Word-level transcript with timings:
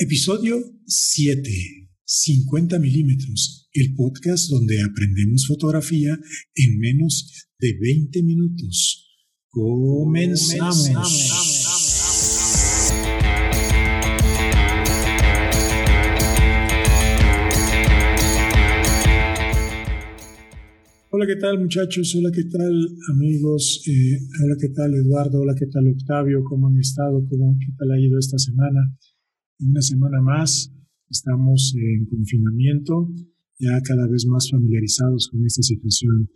Episodio 0.00 0.58
7. 0.86 1.48
50 2.04 2.80
milímetros, 2.80 3.68
el 3.72 3.94
podcast 3.94 4.50
donde 4.50 4.82
aprendemos 4.82 5.46
fotografía 5.46 6.18
en 6.56 6.78
menos 6.80 7.46
de 7.60 7.78
20 7.80 8.22
minutos. 8.24 9.08
Comenzamos. 9.50 10.90
Hola, 21.10 21.26
¿qué 21.28 21.36
tal 21.36 21.60
muchachos? 21.60 22.12
Hola, 22.16 22.32
¿qué 22.34 22.42
tal 22.50 22.88
amigos? 23.12 23.84
Eh, 23.86 24.18
hola, 24.42 24.56
¿qué 24.60 24.70
tal 24.70 24.92
Eduardo? 24.92 25.42
Hola, 25.42 25.54
¿qué 25.56 25.66
tal 25.66 25.86
Octavio? 25.86 26.42
¿Cómo 26.42 26.66
han 26.66 26.78
estado? 26.78 27.24
¿Cómo, 27.30 27.56
¿Qué 27.60 27.72
tal 27.78 27.92
ha 27.92 28.00
ido 28.00 28.18
esta 28.18 28.38
semana? 28.38 28.80
Una 29.60 29.80
semana 29.80 30.20
más 30.20 30.72
estamos 31.10 31.74
en 31.76 32.06
confinamiento, 32.06 33.08
ya 33.58 33.80
cada 33.86 34.08
vez 34.08 34.26
más 34.26 34.50
familiarizados 34.50 35.28
con 35.30 35.44
esta 35.44 35.62
situación, 35.62 36.28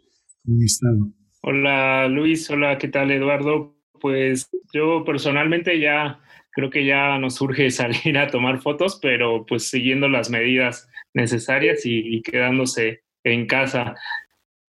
con 0.44 0.62
estado. 0.62 1.12
Hola 1.42 2.08
Luis, 2.08 2.48
hola, 2.50 2.78
¿qué 2.78 2.88
tal 2.88 3.10
Eduardo? 3.10 3.76
Pues 4.00 4.48
yo 4.72 5.04
personalmente 5.04 5.80
ya 5.80 6.20
creo 6.52 6.70
que 6.70 6.84
ya 6.84 7.18
nos 7.18 7.40
urge 7.40 7.70
salir 7.72 8.18
a 8.18 8.28
tomar 8.28 8.60
fotos, 8.60 8.98
pero 9.00 9.44
pues 9.46 9.68
siguiendo 9.68 10.08
las 10.08 10.30
medidas 10.30 10.88
necesarias 11.14 11.80
y 11.84 12.22
quedándose 12.22 13.00
en 13.24 13.46
casa 13.46 13.94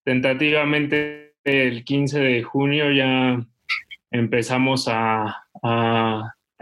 tentativamente 0.03 1.35
el 1.43 1.83
15 1.83 2.19
de 2.19 2.43
junio 2.43 2.91
ya 2.91 3.47
empezamos 4.11 4.87
a, 4.87 5.45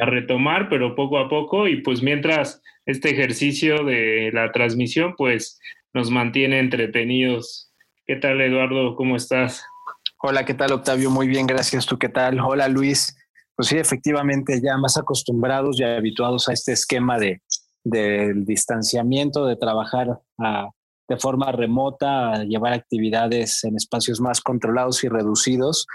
retomar, 0.05 0.69
pero 0.69 0.95
poco 0.95 1.17
a 1.17 1.29
poco, 1.29 1.67
y 1.67 1.81
pues 1.81 2.01
mientras 2.01 2.61
este 2.85 3.09
ejercicio 3.09 3.83
de 3.83 4.31
la 4.33 4.51
transmisión, 4.51 5.15
pues 5.17 5.59
nos 5.93 6.11
mantiene 6.11 6.59
entretenidos. 6.59 7.71
¿Qué 8.05 8.15
tal, 8.15 8.39
Eduardo? 8.41 8.95
¿Cómo 8.95 9.15
estás? 9.15 9.65
Hola, 10.21 10.45
¿qué 10.45 10.53
tal, 10.53 10.71
Octavio? 10.71 11.09
Muy 11.09 11.27
bien, 11.27 11.47
gracias. 11.47 11.85
¿Tú 11.85 11.97
qué 11.97 12.09
tal? 12.09 12.39
Hola, 12.39 12.67
Luis. 12.67 13.17
Pues 13.55 13.69
sí, 13.69 13.77
efectivamente, 13.77 14.61
ya 14.63 14.77
más 14.77 14.97
acostumbrados 14.97 15.79
y 15.79 15.83
habituados 15.83 16.47
a 16.47 16.53
este 16.53 16.73
esquema 16.73 17.17
de, 17.17 17.41
del 17.83 18.45
distanciamiento, 18.45 19.45
de 19.45 19.55
trabajar 19.55 20.19
a, 20.37 20.69
de 21.07 21.17
forma 21.17 21.51
remota, 21.51 22.43
llevar 22.43 22.73
actividades 22.73 23.63
en 23.63 23.75
espacios 23.75 24.19
más 24.19 24.41
controlados 24.41 25.03
y 25.03 25.09
reducidos. 25.09 25.87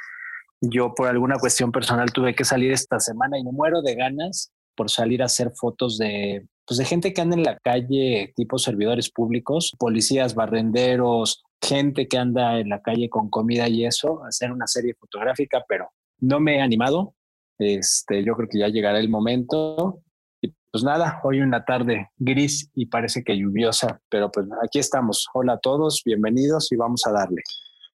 Yo 0.62 0.94
por 0.94 1.08
alguna 1.08 1.36
cuestión 1.38 1.72
personal 1.72 2.12
tuve 2.12 2.34
que 2.34 2.44
salir 2.44 2.72
esta 2.72 3.00
semana 3.00 3.38
y 3.38 3.44
me 3.44 3.52
muero 3.52 3.82
de 3.82 3.94
ganas 3.94 4.52
por 4.76 4.90
salir 4.90 5.20
a 5.20 5.26
hacer 5.26 5.50
fotos 5.54 5.98
de, 5.98 6.46
pues 6.64 6.78
de 6.78 6.84
gente 6.84 7.12
que 7.12 7.20
anda 7.20 7.36
en 7.36 7.42
la 7.42 7.58
calle, 7.58 8.32
tipo 8.36 8.58
servidores 8.58 9.10
públicos, 9.10 9.72
policías, 9.78 10.34
barrenderos, 10.34 11.42
gente 11.60 12.08
que 12.08 12.16
anda 12.16 12.58
en 12.60 12.68
la 12.68 12.80
calle 12.80 13.10
con 13.10 13.28
comida 13.28 13.68
y 13.68 13.84
eso, 13.84 14.24
hacer 14.24 14.52
una 14.52 14.66
serie 14.66 14.94
fotográfica, 14.94 15.64
pero 15.68 15.90
no 16.20 16.40
me 16.40 16.56
he 16.56 16.60
animado. 16.60 17.14
Este, 17.58 18.24
yo 18.24 18.34
creo 18.34 18.48
que 18.48 18.60
ya 18.60 18.68
llegará 18.68 18.98
el 18.98 19.10
momento 19.10 20.02
pues 20.72 20.84
nada, 20.84 21.20
hoy 21.22 21.40
una 21.40 21.66
tarde 21.66 22.08
gris 22.16 22.70
y 22.74 22.86
parece 22.86 23.22
que 23.22 23.36
lluviosa, 23.36 24.00
pero 24.08 24.30
pues 24.32 24.46
aquí 24.64 24.78
estamos. 24.78 25.28
Hola 25.34 25.54
a 25.54 25.58
todos, 25.58 26.00
bienvenidos 26.02 26.72
y 26.72 26.76
vamos 26.76 27.06
a 27.06 27.12
darle. 27.12 27.42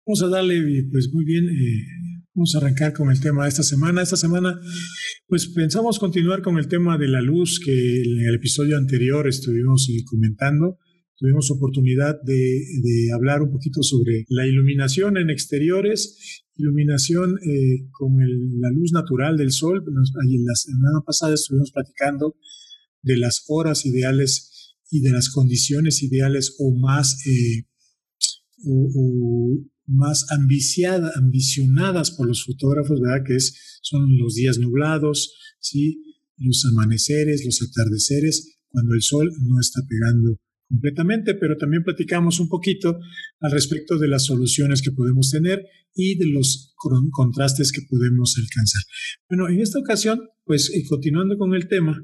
Vamos 0.05 0.23
a 0.25 0.29
darle, 0.29 0.85
pues 0.91 1.09
muy 1.15 1.25
bien, 1.25 1.45
eh, 1.45 2.14
vamos 2.35 2.55
a 2.55 2.59
arrancar 2.59 2.93
con 2.93 3.11
el 3.11 3.21
tema 3.21 3.45
de 3.45 3.51
esta 3.51 3.63
semana. 3.63 4.03
Esta 4.03 4.17
semana, 4.17 4.61
pues 5.27 5.47
pensamos 5.49 5.99
continuar 5.99 6.43
con 6.43 6.59
el 6.59 6.69
tema 6.69 6.99
de 6.99 7.09
la 7.09 7.21
luz 7.21 7.61
que 7.65 8.03
en 8.03 8.21
el 8.29 8.35
episodio 8.35 8.77
anterior 8.77 9.29
estuvimos 9.29 9.89
eh, 9.89 10.03
comentando. 10.05 10.79
Tuvimos 11.17 11.51
oportunidad 11.53 12.21
de, 12.25 13.13
hablar 13.15 13.41
un 13.41 13.53
poquito 13.53 13.83
sobre 13.83 14.25
la 14.29 14.47
iluminación 14.47 15.17
en 15.17 15.31
exteriores, 15.31 16.43
iluminación 16.57 17.39
eh, 17.39 17.87
con 17.93 18.17
la 18.61 18.71
luz 18.71 18.93
natural 18.93 19.37
del 19.37 19.53
sol. 19.53 19.85
la 19.87 20.55
semana 20.55 21.01
pasada 21.07 21.35
estuvimos 21.35 21.71
platicando 21.71 22.37
de 23.03 23.17
las 23.17 23.45
horas 23.47 23.87
ideales 23.87 24.75
y 24.91 25.01
de 25.03 25.13
las 25.13 25.31
condiciones 25.31 26.03
ideales 26.03 26.57
o 26.59 26.77
más, 26.77 27.25
eh, 27.27 27.65
o, 28.67 29.57
más 29.87 30.27
ambiciada, 30.31 31.13
ambicionadas 31.17 32.11
por 32.11 32.27
los 32.27 32.45
fotógrafos, 32.45 33.01
¿verdad? 33.01 33.25
Que 33.27 33.37
es, 33.37 33.79
son 33.83 34.17
los 34.19 34.35
días 34.35 34.59
nublados, 34.59 35.35
¿sí? 35.61 36.03
los 36.39 36.65
amaneceres, 36.65 37.45
los 37.45 37.63
atardeceres, 37.63 38.59
cuando 38.69 38.95
el 38.95 39.03
sol 39.03 39.31
no 39.41 39.61
está 39.61 39.81
pegando 39.89 40.37
completamente, 40.69 41.35
pero 41.35 41.57
también 41.57 41.85
platicamos 41.85 42.41
un 42.41 42.49
poquito 42.49 42.99
al 43.41 43.53
respecto 43.53 43.99
de 43.99 44.09
las 44.09 44.25
soluciones 44.25 44.83
que 44.83 44.93
podemos 44.93 45.31
tener 45.31 45.65
y 45.95 46.17
de 46.17 46.27
los 46.27 46.75
contrastes 47.13 47.71
que 47.71 47.83
podemos 47.89 48.35
alcanzar. 48.39 48.83
Bueno, 49.29 49.49
en 49.49 49.61
esta 49.61 49.79
ocasión, 49.79 50.21
pues 50.45 50.71
eh, 50.75 50.83
continuando 50.89 51.39
con 51.39 51.55
el 51.55 51.69
tema, 51.69 51.97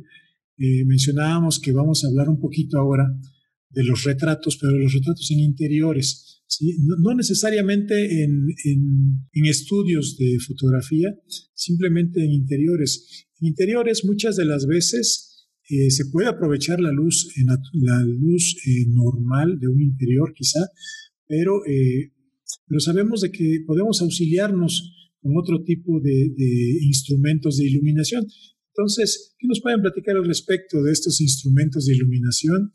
eh, 0.59 0.85
mencionábamos 0.85 1.59
que 1.59 1.73
vamos 1.73 2.05
a 2.05 2.09
hablar 2.09 2.29
un 2.29 2.39
poquito 2.39 2.79
ahora 2.79 3.07
de 3.71 3.85
los 3.85 4.05
retratos, 4.05 4.59
pero 4.61 4.77
los 4.77 4.93
retratos 4.93 5.31
en 5.31 5.41
interiores, 5.41 6.40
no, 6.99 7.15
necesariamente 7.15 8.25
en, 8.25 8.49
en, 8.65 9.47
estudios 9.47 10.17
de 10.19 10.39
fotografía, 10.47 11.15
simplemente 11.55 12.25
en 12.25 12.33
interiores. 12.33 13.27
En 13.41 13.49
interiores 13.49 14.05
muchas 14.05 14.37
de 14.37 14.45
las 14.45 14.67
veces 14.67 15.49
eh, 15.69 15.91
se 15.91 16.07
puede 16.07 16.29
aprovechar 16.29 16.81
la 16.81 16.91
luz, 16.91 17.33
en 17.37 17.47
la, 17.47 18.03
luz 18.03 18.57
eh, 18.67 18.87
normal 18.89 19.59
de 19.61 19.69
un 19.69 19.81
interior 19.81 20.33
quizá, 20.35 20.61
pero, 21.27 21.63
sabemos 22.79 23.21
de 23.21 23.31
que 23.31 23.63
podemos 23.67 24.03
auxiliarnos 24.03 25.13
con 25.21 25.37
otro 25.37 25.63
tipo 25.63 26.01
de, 26.01 26.33
instrumentos 26.83 27.59
de 27.59 27.67
iluminación. 27.67 28.27
Entonces, 28.75 29.37
¿qué 29.39 29.47
nos 29.47 29.61
pueden 29.61 29.81
platicar 29.81 30.17
al 30.17 30.25
respecto 30.25 30.83
de 30.83 30.91
estos 30.91 31.21
instrumentos 31.21 31.87
de 31.87 31.95
iluminación 31.95 32.73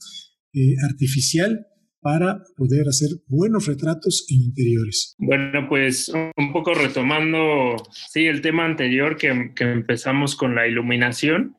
eh, 0.53 0.75
artificial 0.89 1.65
para 2.05 2.43
poder 2.55 2.87
hacer 2.87 3.09
buenos 3.27 3.65
retratos 3.65 4.27
en 4.29 4.43
interiores? 4.43 5.15
Bueno, 5.17 5.67
pues 5.67 6.13
un 6.37 6.53
poco 6.53 6.75
retomando, 6.75 7.77
sí, 8.11 8.27
el 8.27 8.41
tema 8.41 8.63
anterior 8.63 9.17
que, 9.17 9.53
que 9.55 9.63
empezamos 9.63 10.35
con 10.35 10.53
la 10.53 10.67
iluminación, 10.67 11.55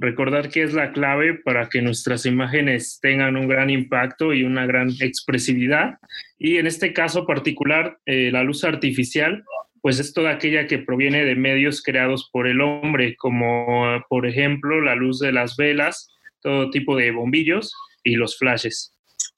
recordar 0.00 0.50
que 0.50 0.64
es 0.64 0.74
la 0.74 0.90
clave 0.90 1.34
para 1.34 1.68
que 1.68 1.80
nuestras 1.80 2.26
imágenes 2.26 2.98
tengan 3.00 3.36
un 3.36 3.46
gran 3.46 3.70
impacto 3.70 4.34
y 4.34 4.42
una 4.42 4.66
gran 4.66 4.90
expresividad. 4.98 5.98
Y 6.40 6.56
en 6.56 6.66
este 6.66 6.92
caso 6.92 7.24
particular, 7.24 7.98
eh, 8.04 8.30
la 8.32 8.42
luz 8.42 8.64
artificial 8.64 9.44
pues 9.80 10.00
es 10.00 10.12
toda 10.12 10.30
aquella 10.30 10.66
que 10.66 10.78
proviene 10.78 11.24
de 11.24 11.36
medios 11.36 11.82
creados 11.82 12.30
por 12.32 12.48
el 12.48 12.62
hombre, 12.62 13.14
como 13.16 14.02
por 14.08 14.26
ejemplo 14.26 14.80
la 14.80 14.96
luz 14.96 15.20
de 15.20 15.30
las 15.30 15.56
velas, 15.56 16.08
todo 16.40 16.70
tipo 16.70 16.96
de 16.96 17.12
bombillos 17.12 17.72
y 18.02 18.16
los 18.16 18.36
flashes. 18.38 18.93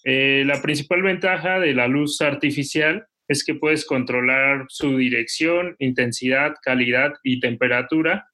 Eh, 0.09 0.45
la 0.47 0.63
principal 0.63 1.03
ventaja 1.03 1.59
de 1.59 1.75
la 1.75 1.89
luz 1.89 2.21
artificial 2.21 3.09
es 3.27 3.45
que 3.45 3.57
puedes 3.57 3.85
controlar 3.85 4.67
su 4.69 4.97
dirección, 4.97 5.75
intensidad, 5.81 6.55
calidad 6.63 7.15
y 7.25 7.41
temperatura, 7.41 8.25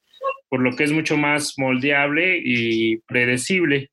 por 0.50 0.60
lo 0.60 0.77
que 0.77 0.84
es 0.84 0.93
mucho 0.93 1.16
más 1.16 1.55
moldeable 1.56 2.38
y 2.44 2.99
predecible. 3.06 3.91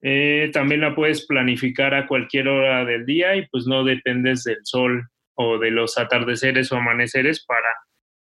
Eh, 0.00 0.50
también 0.52 0.80
la 0.80 0.94
puedes 0.94 1.26
planificar 1.26 1.92
a 1.92 2.06
cualquier 2.06 2.46
hora 2.46 2.84
del 2.84 3.04
día 3.04 3.34
y 3.34 3.48
pues 3.48 3.66
no 3.66 3.82
dependes 3.82 4.44
del 4.44 4.60
sol 4.62 5.08
o 5.34 5.58
de 5.58 5.72
los 5.72 5.98
atardeceres 5.98 6.70
o 6.70 6.76
amaneceres 6.76 7.44
para, 7.44 7.68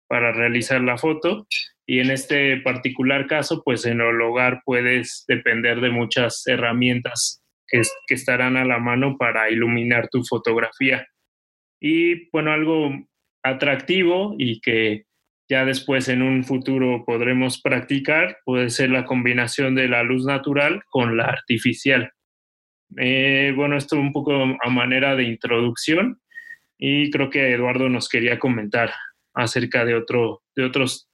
para 0.08 0.32
realizar 0.32 0.80
la 0.80 0.98
foto. 0.98 1.48
Y 1.86 2.00
en 2.00 2.12
este 2.12 2.62
particular 2.62 3.28
caso, 3.28 3.62
pues 3.62 3.86
en 3.86 4.00
el 4.00 4.22
hogar 4.22 4.62
puedes 4.64 5.26
depender 5.28 5.82
de 5.82 5.90
muchas 5.90 6.48
herramientas 6.48 7.45
que, 7.68 7.82
que 8.08 8.16
estarán 8.16 8.58
a 8.58 8.66
la 8.66 8.80
mano 8.80 9.18
para 9.18 9.50
iluminar 9.50 10.10
tu 10.10 10.24
fotografía. 10.24 11.08
Y 11.80 12.30
bueno, 12.32 12.52
algo 12.52 12.92
atractivo 13.44 14.36
y 14.38 14.60
que 14.62 15.06
ya 15.48 15.66
después 15.66 16.10
en 16.10 16.22
un 16.22 16.44
futuro 16.44 17.04
podremos 17.06 17.62
practicar 17.62 18.38
puede 18.46 18.70
ser 18.70 18.90
la 18.90 19.06
combinación 19.06 19.76
de 19.76 19.88
la 19.88 20.04
luz 20.04 20.26
natural 20.26 20.84
con 20.90 21.18
la 21.18 21.26
artificial. 21.26 22.12
Eh, 22.98 23.54
bueno, 23.56 23.78
esto 23.78 23.98
un 23.98 24.12
poco 24.12 24.34
a 24.34 24.70
manera 24.70 25.16
de 25.16 25.24
introducción 25.24 26.20
y 26.78 27.12
creo 27.12 27.30
que 27.30 27.54
Eduardo 27.54 27.90
nos 27.90 28.10
quería 28.10 28.40
comentar 28.40 28.92
acerca 29.34 29.86
de, 29.86 29.96
otro, 29.96 30.44
de 30.56 30.64
otros 30.64 31.10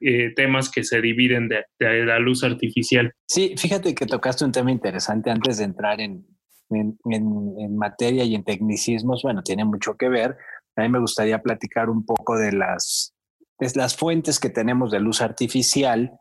eh, 0.00 0.32
temas 0.34 0.70
que 0.70 0.84
se 0.84 1.00
dividen 1.00 1.48
de, 1.48 1.64
la 1.78 2.18
luz 2.18 2.44
artificial. 2.44 3.12
Sí, 3.26 3.54
fíjate 3.56 3.94
que 3.94 4.06
tocaste 4.06 4.44
un 4.44 4.52
tema 4.52 4.70
interesante 4.70 5.30
antes 5.30 5.58
de 5.58 5.64
entrar 5.64 6.00
en, 6.00 6.26
en, 6.70 7.76
materia 7.76 8.24
y 8.24 8.34
en 8.34 8.44
tecnicismos. 8.44 9.22
Bueno, 9.22 9.42
tiene 9.42 9.64
mucho 9.64 9.94
que 9.94 10.08
ver. 10.08 10.36
A 10.76 10.82
mí 10.82 10.88
me 10.88 10.98
gustaría 10.98 11.40
platicar 11.40 11.88
un 11.88 12.04
poco 12.04 12.36
de 12.36 12.52
las, 12.52 13.14
de 13.58 13.70
las 13.74 13.96
fuentes 13.96 14.38
que 14.38 14.50
tenemos 14.50 14.90
de 14.90 15.00
luz 15.00 15.22
artificial. 15.22 16.18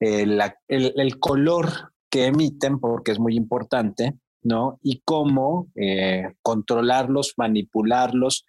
Eh, 0.00 0.26
el, 0.68 1.18
color 1.18 1.92
que 2.10 2.26
emiten, 2.26 2.78
porque 2.78 3.12
es 3.12 3.18
muy 3.18 3.36
importante, 3.36 4.14
¿no? 4.42 4.78
Y 4.82 5.02
cómo 5.04 5.68
eh, 5.76 6.34
controlarlos, 6.42 7.34
manipularlos 7.36 8.46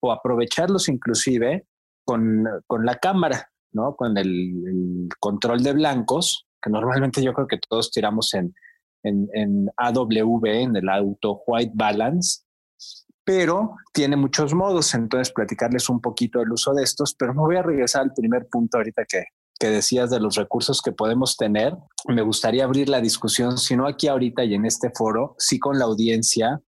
o 0.00 0.12
aprovecharlos 0.12 0.88
inclusive 0.88 1.66
con, 2.04 2.44
la 2.84 2.96
cámara, 2.96 3.50
¿no? 3.74 3.94
Con 3.96 4.16
el, 4.16 5.08
control 5.20 5.62
de 5.62 5.72
blancos, 5.72 6.46
que 6.62 6.70
normalmente 6.70 7.22
yo 7.22 7.32
creo 7.34 7.46
que 7.46 7.58
todos 7.58 7.90
tiramos 7.90 8.32
en, 8.34 8.54
en, 9.02 9.28
en 9.34 9.68
AW, 9.76 10.46
en 10.46 10.76
el 10.76 10.88
auto 10.88 11.42
white 11.46 11.72
balance, 11.74 12.40
pero 13.24 13.76
tiene 13.92 14.16
muchos 14.16 14.54
modos, 14.54 14.94
entonces 14.94 15.32
platicarles 15.32 15.88
un 15.88 16.00
poquito 16.00 16.38
del 16.38 16.52
uso 16.52 16.74
de 16.74 16.84
estos, 16.84 17.14
pero 17.14 17.34
me 17.34 17.40
voy 17.40 17.56
a 17.56 17.62
regresar 17.62 18.02
al 18.02 18.12
primer 18.12 18.46
punto 18.48 18.78
ahorita 18.78 19.04
que, 19.08 19.24
que 19.58 19.68
decías 19.68 20.10
de 20.10 20.20
los 20.20 20.34
recursos 20.36 20.82
que 20.82 20.92
podemos 20.92 21.36
tener. 21.36 21.74
Me 22.06 22.22
gustaría 22.22 22.64
abrir 22.64 22.88
la 22.88 23.00
discusión, 23.00 23.56
si 23.58 23.76
no 23.76 23.86
aquí 23.86 24.08
ahorita 24.08 24.44
y 24.44 24.54
en 24.54 24.66
este 24.66 24.90
foro, 24.90 25.34
sí 25.38 25.58
con 25.58 25.78
la 25.78 25.86
audiencia. 25.86 26.60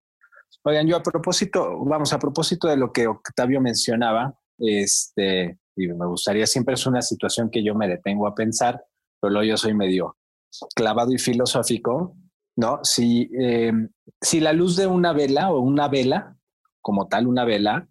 Oigan, 0.63 0.87
yo 0.87 0.97
a 0.97 1.03
propósito, 1.03 1.85
vamos, 1.85 2.13
a 2.13 2.19
propósito 2.19 2.69
de 2.69 2.77
lo 2.77 2.93
que 2.93 3.07
Octavio 3.07 3.61
mencionaba, 3.61 4.35
este, 4.59 5.59
y 5.77 5.89
me 5.89 6.07
gustaría, 6.07 6.47
siempre 6.47 6.75
es 6.75 6.87
una 6.87 7.03
situación 7.03 7.51
que 7.51 7.63
yo 7.63 7.75
me 7.75 7.89
detengo 7.89 8.27
a 8.27 8.35
pensar, 8.35 8.83
pero 9.21 9.43
yo 9.43 9.57
soy 9.57 9.75
medio 9.75 10.17
clavado 10.75 11.13
y 11.13 11.19
filosófico, 11.19 12.17
¿no? 12.57 12.81
Si, 12.83 13.31
eh, 13.39 13.73
si 14.21 14.41
la 14.41 14.53
luz 14.53 14.77
de 14.77 14.87
una 14.87 15.13
vela 15.13 15.53
o 15.53 15.61
una 15.61 15.89
vela 15.89 16.37
como 16.81 17.09
tal 17.09 17.27
una 17.27 17.45
vela, 17.45 17.89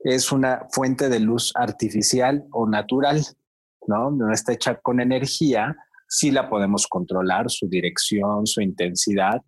es 0.00 0.32
una 0.32 0.66
fuente 0.72 1.08
de 1.08 1.20
luz 1.20 1.52
artificial 1.54 2.44
o 2.50 2.66
natural, 2.66 3.22
¿no? 3.86 4.10
No 4.10 4.32
está 4.32 4.52
hecha 4.52 4.80
con 4.80 5.00
energía, 5.00 5.76
sí 6.08 6.30
la 6.30 6.48
podemos 6.48 6.86
controlar, 6.86 7.50
su 7.50 7.68
dirección, 7.68 8.46
su 8.46 8.60
intensidad, 8.60 9.42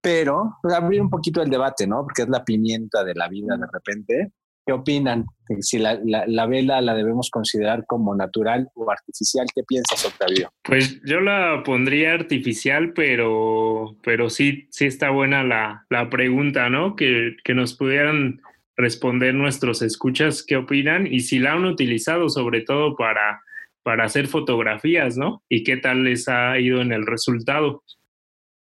pero 0.00 0.58
pues, 0.62 0.74
abrir 0.74 1.00
un 1.00 1.10
poquito 1.10 1.42
el 1.42 1.50
debate, 1.50 1.86
¿no? 1.86 2.02
Porque 2.02 2.22
es 2.22 2.28
la 2.28 2.44
pimienta 2.44 3.02
de 3.02 3.14
la 3.14 3.28
vida 3.28 3.56
de 3.56 3.66
repente. 3.72 4.32
¿Qué 4.66 4.72
opinan? 4.72 5.26
Si 5.60 5.78
la, 5.78 6.00
la, 6.04 6.46
vela 6.46 6.80
la 6.80 6.94
debemos 6.94 7.30
considerar 7.30 7.84
como 7.86 8.16
natural 8.16 8.68
o 8.74 8.90
artificial, 8.90 9.46
¿qué 9.54 9.62
piensas, 9.62 10.04
Octavio? 10.04 10.50
Pues 10.64 11.00
yo 11.04 11.20
la 11.20 11.62
pondría 11.64 12.14
artificial, 12.14 12.92
pero, 12.92 13.96
pero 14.02 14.28
sí, 14.28 14.66
sí 14.72 14.86
está 14.86 15.10
buena 15.10 15.44
la, 15.44 15.86
la 15.88 16.10
pregunta, 16.10 16.68
¿no? 16.68 16.96
Que, 16.96 17.36
que 17.44 17.54
nos 17.54 17.74
pudieran 17.74 18.40
responder 18.76 19.34
nuestros 19.34 19.82
escuchas 19.82 20.42
qué 20.42 20.56
opinan 20.56 21.06
y 21.06 21.20
si 21.20 21.38
la 21.38 21.52
han 21.52 21.64
utilizado 21.64 22.28
sobre 22.28 22.62
todo 22.62 22.96
para, 22.96 23.42
para 23.84 24.04
hacer 24.04 24.26
fotografías, 24.26 25.16
¿no? 25.16 25.44
Y 25.48 25.62
qué 25.62 25.76
tal 25.76 26.02
les 26.02 26.26
ha 26.28 26.58
ido 26.58 26.80
en 26.80 26.90
el 26.90 27.06
resultado. 27.06 27.84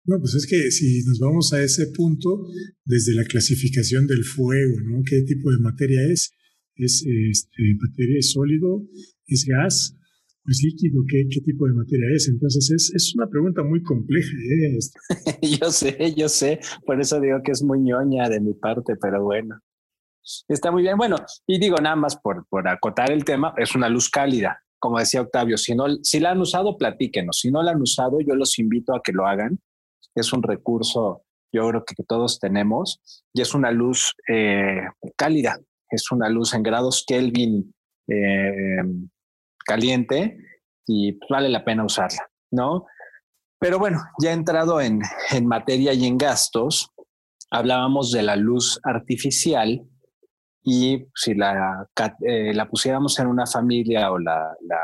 No, 0.05 0.19
pues 0.19 0.35
es 0.35 0.45
que 0.47 0.69
si 0.69 1.01
nos 1.07 1.19
vamos 1.19 1.53
a 1.53 1.63
ese 1.63 1.87
punto, 1.95 2.45
desde 2.83 3.13
la 3.13 3.23
clasificación 3.23 4.05
del 4.05 4.25
fuego, 4.25 4.75
¿no? 4.81 5.01
¿Qué 5.05 5.21
tipo 5.21 5.49
de 5.49 5.59
materia 5.59 6.01
es? 6.11 6.31
¿Es 6.75 7.05
este, 7.05 7.63
materia 7.79 8.21
sólido? 8.21 8.83
¿Es 9.25 9.45
gas? 9.45 9.95
¿O 10.45 10.49
es 10.49 10.61
líquido? 10.61 11.03
¿Qué, 11.07 11.23
qué 11.29 11.39
tipo 11.39 11.67
de 11.67 11.73
materia 11.73 12.05
es? 12.13 12.27
Entonces 12.27 12.69
es, 12.71 12.91
es 12.93 13.15
una 13.15 13.27
pregunta 13.29 13.63
muy 13.63 13.81
compleja. 13.81 14.27
¿eh? 14.27 14.77
yo 15.61 15.71
sé, 15.71 16.13
yo 16.17 16.27
sé. 16.27 16.59
Por 16.85 16.99
eso 16.99 17.21
digo 17.21 17.37
que 17.41 17.53
es 17.53 17.63
muy 17.63 17.79
ñoña 17.79 18.27
de 18.27 18.41
mi 18.41 18.53
parte, 18.55 18.95
pero 19.01 19.23
bueno. 19.23 19.57
Está 20.49 20.69
muy 20.69 20.81
bien. 20.81 20.97
Bueno, 20.97 21.15
y 21.47 21.59
digo 21.59 21.77
nada 21.77 21.95
más 21.95 22.17
por, 22.17 22.45
por 22.49 22.67
acotar 22.67 23.09
el 23.09 23.23
tema, 23.23 23.53
es 23.57 23.73
una 23.73 23.87
luz 23.87 24.09
cálida. 24.09 24.59
Como 24.79 24.99
decía 24.99 25.21
Octavio, 25.21 25.55
si, 25.55 25.75
no, 25.75 25.85
si 26.01 26.19
la 26.19 26.31
han 26.31 26.41
usado, 26.41 26.77
platíquenos. 26.77 27.39
Si 27.39 27.49
no 27.51 27.63
la 27.63 27.71
han 27.71 27.81
usado, 27.81 28.19
yo 28.19 28.35
los 28.35 28.59
invito 28.59 28.93
a 28.93 29.01
que 29.01 29.13
lo 29.13 29.25
hagan 29.25 29.61
es 30.15 30.33
un 30.33 30.43
recurso, 30.43 31.23
yo 31.51 31.67
creo 31.69 31.83
que 31.85 32.03
todos 32.03 32.39
tenemos, 32.39 33.01
y 33.33 33.41
es 33.41 33.53
una 33.53 33.71
luz 33.71 34.13
eh, 34.27 34.81
cálida, 35.15 35.59
es 35.89 36.11
una 36.11 36.29
luz 36.29 36.53
en 36.53 36.63
grados 36.63 37.03
Kelvin 37.07 37.73
eh, 38.07 38.83
caliente 39.65 40.37
y 40.85 41.17
vale 41.29 41.49
la 41.49 41.63
pena 41.63 41.85
usarla, 41.85 42.27
¿no? 42.51 42.85
Pero 43.59 43.79
bueno, 43.79 43.99
ya 44.21 44.31
he 44.31 44.33
entrado 44.33 44.81
en, 44.81 44.99
materia 45.45 45.93
y 45.93 46.05
en 46.05 46.17
gastos, 46.17 46.89
hablábamos 47.49 48.11
de 48.11 48.23
la 48.23 48.35
luz 48.35 48.79
artificial 48.83 49.81
y 50.63 51.05
si 51.15 51.33
la, 51.33 51.87
eh, 52.27 52.53
la 52.53 52.67
pusiéramos 52.67 53.17
en 53.19 53.27
una 53.27 53.45
familia 53.45 54.11
o 54.11 54.19
la, 54.19 54.53
la, 54.61 54.79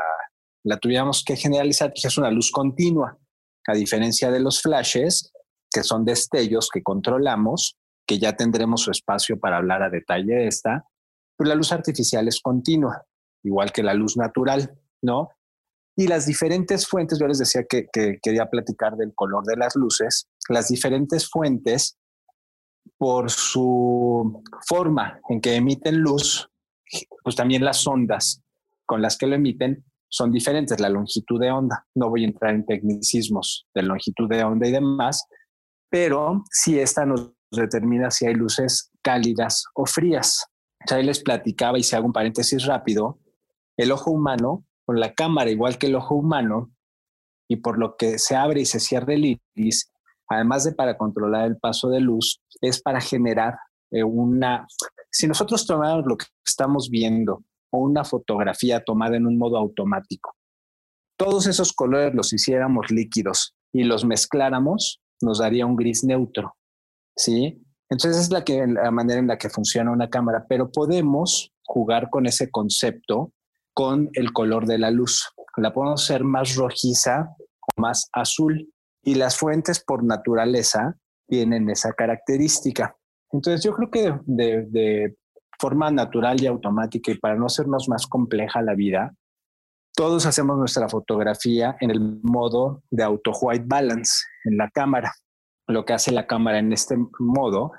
la 0.64 0.78
tuviéramos 0.78 1.22
que 1.24 1.36
generalizar, 1.36 1.92
que 1.92 2.06
es 2.06 2.18
una 2.18 2.30
luz 2.30 2.50
continua. 2.50 3.18
A 3.66 3.74
diferencia 3.74 4.30
de 4.30 4.40
los 4.40 4.62
flashes, 4.62 5.32
que 5.70 5.82
son 5.82 6.04
destellos 6.04 6.68
que 6.72 6.82
controlamos, 6.82 7.76
que 8.06 8.18
ya 8.18 8.36
tendremos 8.36 8.82
su 8.82 8.90
espacio 8.90 9.38
para 9.38 9.58
hablar 9.58 9.82
a 9.82 9.90
detalle 9.90 10.34
de 10.34 10.48
esta, 10.48 10.84
pero 11.36 11.48
la 11.48 11.54
luz 11.54 11.72
artificial 11.72 12.26
es 12.28 12.40
continua, 12.40 13.04
igual 13.42 13.72
que 13.72 13.82
la 13.82 13.94
luz 13.94 14.16
natural, 14.16 14.78
¿no? 15.02 15.28
Y 15.96 16.06
las 16.06 16.26
diferentes 16.26 16.86
fuentes, 16.86 17.18
yo 17.18 17.26
les 17.26 17.38
decía 17.38 17.64
que, 17.68 17.86
que 17.92 18.18
quería 18.22 18.46
platicar 18.46 18.96
del 18.96 19.14
color 19.14 19.44
de 19.44 19.56
las 19.56 19.76
luces, 19.76 20.28
las 20.48 20.68
diferentes 20.68 21.28
fuentes, 21.28 21.98
por 23.00 23.30
su 23.30 24.42
forma 24.66 25.20
en 25.30 25.40
que 25.40 25.54
emiten 25.56 26.00
luz, 26.00 26.50
pues 27.22 27.34
también 27.34 27.64
las 27.64 27.86
ondas 27.86 28.42
con 28.84 29.00
las 29.00 29.16
que 29.16 29.26
lo 29.26 29.36
emiten 29.36 29.84
son 30.10 30.32
diferentes, 30.32 30.80
la 30.80 30.88
longitud 30.88 31.40
de 31.40 31.50
onda. 31.50 31.86
No 31.94 32.10
voy 32.10 32.24
a 32.24 32.26
entrar 32.28 32.54
en 32.54 32.66
tecnicismos 32.66 33.66
de 33.74 33.82
longitud 33.82 34.28
de 34.28 34.42
onda 34.44 34.66
y 34.66 34.72
demás, 34.72 35.26
pero 35.88 36.44
si 36.50 36.78
esta 36.78 37.06
nos 37.06 37.32
determina 37.50 38.10
si 38.10 38.26
hay 38.26 38.34
luces 38.34 38.90
cálidas 39.02 39.64
o 39.74 39.86
frías. 39.86 40.46
Ya 40.88 40.98
les 40.98 41.22
platicaba 41.22 41.78
y 41.78 41.82
si 41.82 41.94
hago 41.94 42.06
un 42.06 42.12
paréntesis 42.12 42.64
rápido, 42.64 43.18
el 43.76 43.92
ojo 43.92 44.10
humano, 44.10 44.64
con 44.84 44.98
la 44.98 45.14
cámara 45.14 45.50
igual 45.50 45.78
que 45.78 45.86
el 45.86 45.94
ojo 45.94 46.14
humano, 46.14 46.72
y 47.48 47.56
por 47.56 47.78
lo 47.78 47.96
que 47.96 48.18
se 48.18 48.36
abre 48.36 48.60
y 48.60 48.66
se 48.66 48.80
cierra 48.80 49.14
el 49.14 49.40
iris, 49.56 49.92
además 50.28 50.64
de 50.64 50.72
para 50.72 50.96
controlar 50.96 51.46
el 51.46 51.58
paso 51.58 51.88
de 51.88 52.00
luz, 52.00 52.40
es 52.60 52.80
para 52.80 53.00
generar 53.00 53.58
eh, 53.90 54.04
una... 54.04 54.66
Si 55.10 55.26
nosotros 55.26 55.66
tomamos 55.66 56.06
lo 56.06 56.16
que 56.16 56.26
estamos 56.46 56.88
viendo 56.88 57.42
o 57.70 57.78
una 57.78 58.04
fotografía 58.04 58.84
tomada 58.84 59.16
en 59.16 59.26
un 59.26 59.38
modo 59.38 59.56
automático. 59.56 60.34
Todos 61.16 61.46
esos 61.46 61.72
colores 61.72 62.14
los 62.14 62.32
hiciéramos 62.32 62.90
líquidos 62.90 63.54
y 63.72 63.84
los 63.84 64.04
mezcláramos, 64.04 65.00
nos 65.20 65.38
daría 65.38 65.66
un 65.66 65.76
gris 65.76 66.02
neutro, 66.02 66.56
¿sí? 67.16 67.62
Entonces 67.90 68.22
es 68.22 68.30
la, 68.30 68.90
manera 68.90 69.18
en 69.18 69.26
la 69.26 69.36
que 69.36 69.50
funciona 69.50 69.90
una 69.90 70.08
cámara, 70.08 70.46
pero 70.48 70.70
podemos 70.70 71.52
jugar 71.64 72.08
con 72.08 72.26
ese 72.26 72.50
concepto 72.50 73.32
con 73.74 74.08
el 74.14 74.32
color 74.32 74.66
de 74.66 74.78
la 74.78 74.90
luz. 74.90 75.28
La 75.56 75.72
podemos 75.72 76.04
hacer 76.04 76.24
más 76.24 76.54
rojiza 76.54 77.34
o 77.38 77.80
más 77.80 78.08
azul 78.12 78.72
y 79.02 79.14
las 79.16 79.36
fuentes 79.36 79.82
por 79.84 80.04
naturaleza 80.04 80.96
tienen 81.28 81.68
esa 81.68 81.92
característica. 81.92 82.96
Entonces 83.32 83.64
yo 83.64 83.74
creo 83.74 83.90
que 83.90 84.18
de 84.24 85.16
forma 85.60 85.90
natural 85.90 86.40
y 86.40 86.46
automática 86.46 87.12
y 87.12 87.18
para 87.18 87.36
no 87.36 87.46
hacernos 87.46 87.88
más 87.88 88.06
compleja 88.06 88.62
la 88.62 88.74
vida, 88.74 89.14
todos 89.94 90.24
hacemos 90.24 90.56
nuestra 90.56 90.88
fotografía 90.88 91.76
en 91.80 91.90
el 91.90 92.20
modo 92.22 92.82
de 92.90 93.02
auto 93.02 93.32
white 93.40 93.64
balance 93.66 94.24
en 94.44 94.56
la 94.56 94.70
cámara. 94.70 95.12
Lo 95.66 95.84
que 95.84 95.92
hace 95.92 96.12
la 96.12 96.26
cámara 96.26 96.58
en 96.58 96.72
este 96.72 96.96
modo 97.18 97.72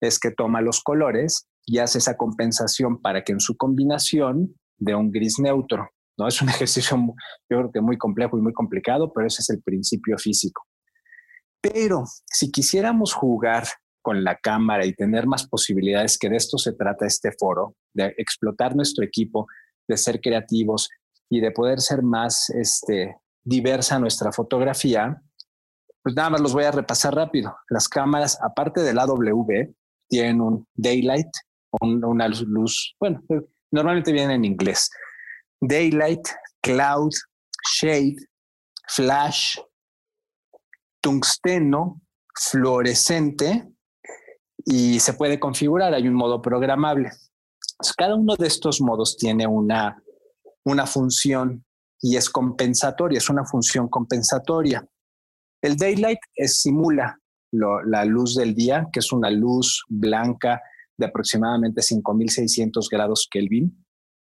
es 0.00 0.18
que 0.18 0.30
toma 0.30 0.60
los 0.60 0.82
colores 0.82 1.48
y 1.66 1.78
hace 1.78 1.98
esa 1.98 2.16
compensación 2.16 3.00
para 3.00 3.24
que 3.24 3.32
en 3.32 3.40
su 3.40 3.56
combinación 3.56 4.54
dé 4.78 4.94
un 4.94 5.10
gris 5.10 5.38
neutro. 5.38 5.88
¿no? 6.16 6.28
Es 6.28 6.40
un 6.40 6.48
ejercicio, 6.50 6.96
yo 6.96 7.58
creo 7.58 7.72
que 7.72 7.80
muy 7.80 7.98
complejo 7.98 8.38
y 8.38 8.42
muy 8.42 8.52
complicado, 8.52 9.12
pero 9.12 9.26
ese 9.26 9.42
es 9.42 9.50
el 9.50 9.62
principio 9.62 10.16
físico. 10.18 10.62
Pero 11.60 12.04
si 12.26 12.52
quisiéramos 12.52 13.12
jugar 13.12 13.64
con 14.02 14.24
la 14.24 14.36
cámara 14.36 14.86
y 14.86 14.94
tener 14.94 15.26
más 15.26 15.46
posibilidades, 15.46 16.18
que 16.18 16.28
de 16.28 16.36
esto 16.36 16.58
se 16.58 16.72
trata 16.72 17.06
este 17.06 17.32
foro, 17.32 17.76
de 17.94 18.14
explotar 18.18 18.74
nuestro 18.74 19.04
equipo, 19.04 19.46
de 19.86 19.96
ser 19.96 20.20
creativos 20.20 20.88
y 21.30 21.40
de 21.40 21.50
poder 21.50 21.80
ser 21.80 22.02
más 22.02 22.50
este, 22.50 23.16
diversa 23.44 23.98
nuestra 23.98 24.32
fotografía, 24.32 25.22
pues 26.02 26.14
nada 26.14 26.30
más 26.30 26.40
los 26.40 26.52
voy 26.52 26.64
a 26.64 26.70
repasar 26.70 27.14
rápido. 27.14 27.56
Las 27.68 27.88
cámaras, 27.88 28.38
aparte 28.42 28.82
del 28.82 28.98
AW, 28.98 29.74
tienen 30.08 30.40
un 30.40 30.66
daylight, 30.74 31.30
una 31.80 32.28
luz, 32.28 32.94
bueno, 32.98 33.22
normalmente 33.70 34.12
vienen 34.12 34.36
en 34.36 34.44
inglés. 34.44 34.90
Daylight, 35.60 36.26
cloud, 36.62 37.12
shade, 37.78 38.16
flash, 38.86 39.58
tungsteno, 41.00 42.00
fluorescente 42.34 43.68
y 44.70 45.00
se 45.00 45.14
puede 45.14 45.40
configurar, 45.40 45.94
hay 45.94 46.06
un 46.06 46.14
modo 46.14 46.42
programable. 46.42 47.10
cada 47.96 48.14
uno 48.14 48.36
de 48.36 48.46
estos 48.46 48.82
modos 48.82 49.16
tiene 49.16 49.46
una, 49.46 50.02
una 50.64 50.86
función 50.86 51.64
y 52.00 52.16
es 52.16 52.28
compensatoria, 52.28 53.16
es 53.16 53.30
una 53.30 53.46
función 53.46 53.88
compensatoria. 53.88 54.86
El 55.62 55.76
daylight 55.76 56.18
simula 56.46 57.18
la 57.50 58.04
luz 58.04 58.36
del 58.36 58.54
día, 58.54 58.86
que 58.92 59.00
es 59.00 59.10
una 59.10 59.30
luz 59.30 59.84
blanca 59.88 60.60
de 60.98 61.06
aproximadamente 61.06 61.80
5600 61.80 62.90
grados 62.90 63.26
Kelvin. 63.30 63.86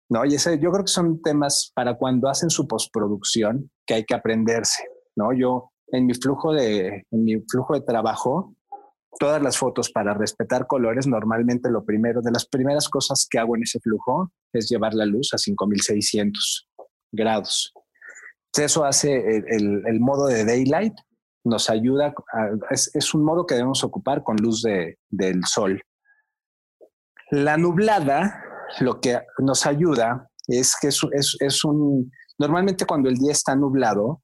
¿no? 0.09 0.25
Y 0.25 0.37
ese, 0.37 0.59
yo 0.59 0.71
creo 0.71 0.85
que 0.87 0.91
son 0.91 1.21
temas 1.21 1.71
para 1.75 1.99
cuando 1.99 2.31
hacen 2.31 2.49
su 2.49 2.67
postproducción 2.67 3.71
que 3.87 3.95
hay 3.95 4.05
que 4.05 4.15
aprenderse. 4.15 4.85
¿no? 5.17 5.35
Yo 5.35 5.71
en 5.89 6.07
mi 6.07 6.15
flujo 6.15 6.55
de, 6.55 7.05
en 7.11 7.25
mi 7.25 7.37
flujo 7.43 7.75
de 7.75 7.83
trabajo, 7.83 8.55
todas 9.19 9.43
las 9.43 9.59
fotos 9.59 9.91
para 9.91 10.15
respetar 10.15 10.67
colores, 10.67 11.07
normalmente 11.07 11.71
lo 11.71 11.85
primero, 11.85 12.23
de 12.23 12.31
las 12.31 12.47
primeras 12.47 12.89
cosas 12.89 13.27
que 13.29 13.39
hago 13.39 13.57
en 13.57 13.63
ese 13.63 13.81
flujo 13.81 14.33
es 14.53 14.69
llevar 14.69 14.95
la 14.95 15.07
luz 15.07 15.35
a 15.35 15.39
5600 15.39 16.69
grados. 17.13 17.73
Eso 18.57 18.85
hace 18.85 19.43
el, 19.49 20.01
modo 20.01 20.27
de 20.27 20.45
daylight, 20.45 20.95
nos 21.45 21.71
ayuda, 21.71 22.13
es, 22.71 23.15
un 23.15 23.25
modo 23.25 23.47
que 23.47 23.55
debemos 23.55 23.85
ocupar 23.85 24.23
con 24.23 24.37
luz 24.37 24.63
de, 24.63 24.99
del 25.09 25.45
sol. 25.45 25.81
La 27.31 27.57
nublada, 27.57 28.43
lo 28.81 29.01
que 29.01 29.21
nos 29.39 29.67
ayuda 29.67 30.29
es 30.49 30.75
que 30.81 30.89
es, 30.89 31.37
es 31.41 31.65
un, 31.65 32.11
normalmente 32.39 32.85
cuando 32.87 33.09
el 33.09 33.17
día 33.17 33.33
está 33.33 33.55
nublado, 33.55 34.23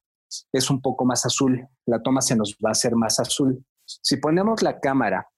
es 0.53 0.71
un 0.71 0.81
poco 0.81 1.05
más 1.05 1.25
azul, 1.25 1.67
la 1.87 2.03
toma 2.03 2.21
se 2.21 2.37
nos 2.37 2.57
va 2.65 2.71
a 2.71 2.73
hacer 2.73 2.95
más 2.97 3.21
azul. 3.21 3.65
Si 3.87 4.17
ponemos 4.17 4.63
la 4.63 4.81
cámara 4.81 5.29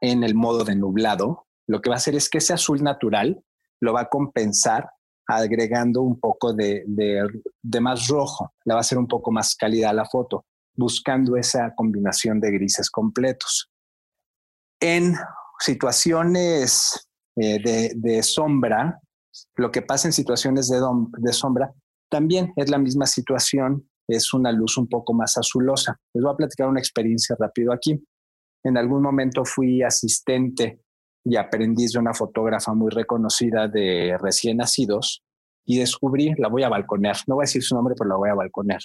en 0.00 0.22
el 0.22 0.34
modo 0.34 0.64
de 0.64 0.76
nublado, 0.76 1.46
lo 1.66 1.80
que 1.80 1.90
va 1.90 1.96
a 1.96 1.98
hacer 1.98 2.14
es 2.14 2.28
que 2.28 2.38
ese 2.38 2.52
azul 2.52 2.82
natural 2.82 3.42
lo 3.80 3.92
va 3.92 4.02
a 4.02 4.08
compensar 4.08 4.90
agregando 5.26 6.02
un 6.02 6.18
poco 6.18 6.52
de, 6.52 6.84
más 7.80 8.08
rojo, 8.08 8.52
le 8.64 8.74
va 8.74 8.80
a 8.80 8.82
hacer 8.82 8.98
un 8.98 9.06
poco 9.06 9.30
más 9.30 9.54
cálida 9.54 9.92
la 9.92 10.04
foto, 10.04 10.46
buscando 10.74 11.36
esa 11.36 11.72
combinación 11.74 12.40
de 12.40 12.50
grises 12.50 12.90
completos. 12.90 13.70
En 14.80 15.14
situaciones 15.58 17.08
eh, 17.36 17.92
de, 17.94 18.22
sombra, 18.22 18.98
lo 19.56 19.70
que 19.70 19.82
pasa 19.82 20.08
en 20.08 20.12
situaciones 20.12 20.68
de 20.68 21.32
sombra, 21.32 21.72
también 22.08 22.52
es 22.56 22.70
la 22.70 22.78
misma 22.78 23.06
situación, 23.06 23.88
es 24.10 24.32
una 24.34 24.52
luz 24.52 24.76
un 24.76 24.88
poco 24.88 25.12
más 25.12 25.36
azulosa. 25.36 25.98
Les 26.14 26.22
voy 26.22 26.32
a 26.32 26.36
platicar 26.36 26.68
una 26.68 26.80
experiencia 26.80 27.36
rápido 27.38 27.72
aquí. 27.72 28.02
En 28.62 28.76
algún 28.76 29.02
momento 29.02 29.44
fui 29.44 29.82
asistente 29.82 30.80
y 31.24 31.36
aprendiz 31.36 31.92
de 31.92 31.98
una 31.98 32.14
fotógrafa 32.14 32.74
muy 32.74 32.90
reconocida 32.90 33.68
de 33.68 34.16
recién 34.20 34.58
nacidos 34.58 35.22
y 35.64 35.78
descubrí, 35.78 36.34
la 36.38 36.48
voy 36.48 36.62
a 36.62 36.68
balconear, 36.68 37.16
no 37.26 37.36
voy 37.36 37.44
a 37.44 37.46
decir 37.46 37.62
su 37.62 37.74
nombre, 37.74 37.94
pero 37.96 38.10
la 38.10 38.16
voy 38.16 38.30
a 38.30 38.34
balconear, 38.34 38.80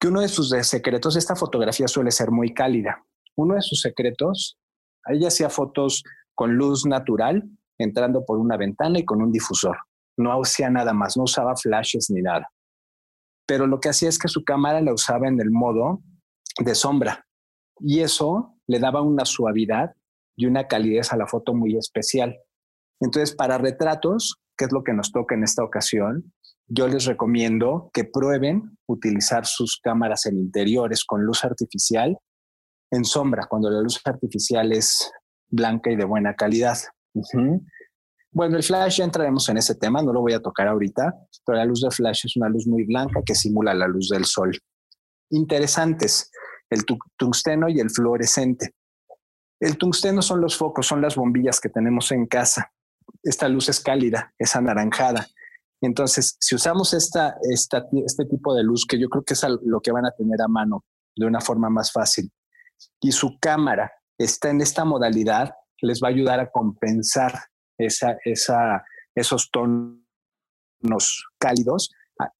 que 0.00 0.08
uno 0.08 0.20
de 0.20 0.28
sus 0.28 0.50
secretos, 0.50 1.16
esta 1.16 1.36
fotografía 1.36 1.88
suele 1.88 2.10
ser 2.10 2.30
muy 2.30 2.54
cálida. 2.54 3.04
Uno 3.36 3.54
de 3.54 3.62
sus 3.62 3.80
secretos, 3.80 4.56
ella 5.06 5.28
hacía 5.28 5.50
fotos 5.50 6.02
con 6.34 6.54
luz 6.54 6.86
natural, 6.86 7.44
entrando 7.78 8.24
por 8.24 8.38
una 8.38 8.56
ventana 8.56 8.98
y 8.98 9.04
con 9.04 9.22
un 9.22 9.32
difusor. 9.32 9.76
No 10.16 10.32
hacía 10.40 10.70
nada 10.70 10.92
más, 10.92 11.16
no 11.16 11.24
usaba 11.24 11.54
flashes 11.56 12.10
ni 12.10 12.22
nada. 12.22 12.48
Pero 13.46 13.66
lo 13.66 13.80
que 13.80 13.88
hacía 13.88 14.08
es 14.08 14.18
que 14.18 14.28
su 14.28 14.44
cámara 14.44 14.80
la 14.80 14.92
usaba 14.92 15.28
en 15.28 15.40
el 15.40 15.50
modo 15.50 16.02
de 16.58 16.74
sombra 16.74 17.26
y 17.80 18.00
eso 18.00 18.54
le 18.66 18.78
daba 18.78 19.02
una 19.02 19.24
suavidad 19.24 19.94
y 20.36 20.46
una 20.46 20.66
calidez 20.66 21.12
a 21.12 21.16
la 21.16 21.26
foto 21.26 21.54
muy 21.54 21.76
especial. 21.76 22.36
Entonces, 23.00 23.34
para 23.34 23.58
retratos, 23.58 24.40
que 24.56 24.64
es 24.64 24.72
lo 24.72 24.82
que 24.82 24.92
nos 24.92 25.12
toca 25.12 25.34
en 25.34 25.44
esta 25.44 25.62
ocasión, 25.62 26.32
yo 26.68 26.88
les 26.88 27.04
recomiendo 27.04 27.90
que 27.92 28.04
prueben 28.04 28.76
utilizar 28.86 29.46
sus 29.46 29.78
cámaras 29.80 30.26
en 30.26 30.38
interiores 30.38 31.04
con 31.04 31.24
luz 31.24 31.44
artificial 31.44 32.18
en 32.90 33.04
sombra, 33.04 33.46
cuando 33.48 33.70
la 33.70 33.80
luz 33.80 34.00
artificial 34.04 34.72
es 34.72 35.10
blanca 35.48 35.90
y 35.90 35.96
de 35.96 36.04
buena 36.04 36.34
calidad. 36.34 36.78
Bueno, 38.36 38.58
el 38.58 38.62
flash 38.62 38.98
ya 38.98 39.04
entraremos 39.04 39.48
en 39.48 39.56
ese 39.56 39.76
tema, 39.76 40.02
no 40.02 40.12
lo 40.12 40.20
voy 40.20 40.34
a 40.34 40.42
tocar 40.42 40.68
ahorita, 40.68 41.10
pero 41.42 41.56
la 41.56 41.64
luz 41.64 41.80
de 41.80 41.90
flash 41.90 42.26
es 42.26 42.36
una 42.36 42.50
luz 42.50 42.66
muy 42.66 42.84
blanca 42.84 43.22
que 43.24 43.34
simula 43.34 43.72
la 43.72 43.88
luz 43.88 44.10
del 44.10 44.26
sol. 44.26 44.52
Interesantes, 45.30 46.30
el 46.68 46.84
tungsteno 47.16 47.70
y 47.70 47.80
el 47.80 47.88
fluorescente. 47.88 48.74
El 49.58 49.78
tungsteno 49.78 50.20
son 50.20 50.42
los 50.42 50.54
focos, 50.54 50.86
son 50.86 51.00
las 51.00 51.16
bombillas 51.16 51.60
que 51.60 51.70
tenemos 51.70 52.12
en 52.12 52.26
casa. 52.26 52.70
Esta 53.22 53.48
luz 53.48 53.70
es 53.70 53.80
cálida, 53.80 54.34
es 54.38 54.54
anaranjada. 54.54 55.26
Entonces, 55.80 56.36
si 56.38 56.56
usamos 56.56 56.92
esta, 56.92 57.38
este 57.50 58.26
tipo 58.26 58.54
de 58.54 58.64
luz, 58.64 58.84
que 58.86 59.00
yo 59.00 59.08
creo 59.08 59.24
que 59.24 59.32
es 59.32 59.46
lo 59.62 59.80
que 59.80 59.92
van 59.92 60.04
a 60.04 60.10
tener 60.10 60.42
a 60.42 60.48
mano 60.48 60.84
de 61.16 61.24
una 61.24 61.40
forma 61.40 61.70
más 61.70 61.90
fácil, 61.90 62.30
y 63.00 63.12
su 63.12 63.38
cámara 63.40 63.90
está 64.18 64.50
en 64.50 64.60
esta 64.60 64.84
modalidad, 64.84 65.54
les 65.80 66.02
va 66.02 66.08
a 66.08 66.10
ayudar 66.10 66.38
a 66.38 66.50
compensar 66.50 67.32
esa, 67.78 68.16
esos 69.14 69.50
tonos 69.50 70.00
cálidos. 71.38 71.90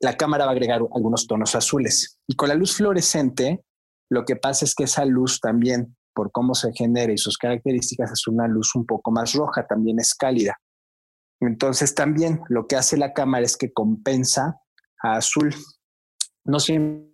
La 0.00 0.16
cámara 0.16 0.44
va 0.44 0.52
a 0.52 0.54
agregar 0.54 0.80
algunos 0.94 1.26
tonos 1.26 1.54
azules. 1.54 2.18
Y 2.26 2.34
con 2.34 2.48
la 2.48 2.54
luz 2.54 2.76
fluorescente, 2.76 3.64
lo 4.10 4.24
que 4.24 4.36
pasa 4.36 4.64
es 4.64 4.74
que 4.74 4.84
esa 4.84 5.04
luz 5.04 5.40
también 5.40 5.96
por 6.16 6.32
cómo 6.32 6.54
se 6.54 6.72
genera 6.72 7.12
y 7.12 7.18
sus 7.18 7.36
características, 7.36 8.10
es 8.10 8.26
una 8.26 8.48
luz 8.48 8.74
un 8.74 8.86
poco 8.86 9.10
más 9.10 9.34
roja, 9.34 9.66
también 9.66 10.00
es 10.00 10.14
cálida. 10.14 10.58
Entonces 11.40 11.94
también 11.94 12.40
lo 12.48 12.66
que 12.66 12.76
hace 12.76 12.96
la 12.96 13.12
cámara 13.12 13.44
es 13.44 13.58
que 13.58 13.70
compensa 13.70 14.58
a 15.02 15.16
azul. 15.16 15.54
No 16.44 16.58
siempre 16.58 17.10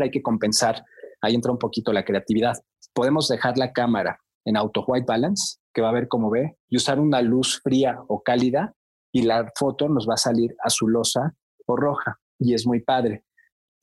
hay 0.00 0.10
que 0.12 0.22
compensar, 0.22 0.84
ahí 1.20 1.34
entra 1.34 1.50
un 1.50 1.58
poquito 1.58 1.92
la 1.92 2.04
creatividad. 2.04 2.54
Podemos 2.94 3.26
dejar 3.28 3.58
la 3.58 3.72
cámara 3.72 4.20
en 4.44 4.56
auto 4.56 4.84
white 4.86 5.06
balance, 5.06 5.58
que 5.72 5.82
va 5.82 5.90
a 5.90 5.94
ver 5.94 6.08
cómo 6.08 6.30
ve, 6.30 6.56
y 6.68 6.76
usar 6.76 6.98
una 6.98 7.22
luz 7.22 7.60
fría 7.62 8.00
o 8.08 8.22
cálida 8.22 8.74
y 9.12 9.22
la 9.22 9.50
foto 9.58 9.88
nos 9.88 10.08
va 10.08 10.14
a 10.14 10.18
salir 10.18 10.54
azulosa 10.62 11.34
o 11.66 11.76
roja 11.76 12.18
y 12.38 12.54
es 12.54 12.66
muy 12.66 12.80
padre. 12.80 13.24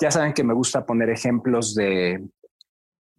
Ya 0.02 0.12
saben 0.12 0.34
que 0.34 0.44
me 0.44 0.54
gusta 0.54 0.86
poner 0.86 1.10
ejemplos 1.10 1.74
de, 1.74 2.28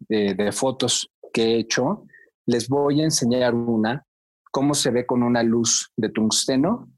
de, 0.09 0.52
fotos 0.52 1.11
que 1.33 1.42
he 1.42 1.59
hecho, 1.59 2.04
les 2.47 2.68
voy 2.68 3.00
a 3.00 3.04
enseñar 3.04 3.54
una, 3.54 4.04
cómo 4.50 4.75
se 4.75 4.90
ve 4.90 5.07
con 5.07 5.23
una 5.23 5.42
luz 5.42 5.90
de 5.97 6.09
tungsteno 6.09 6.88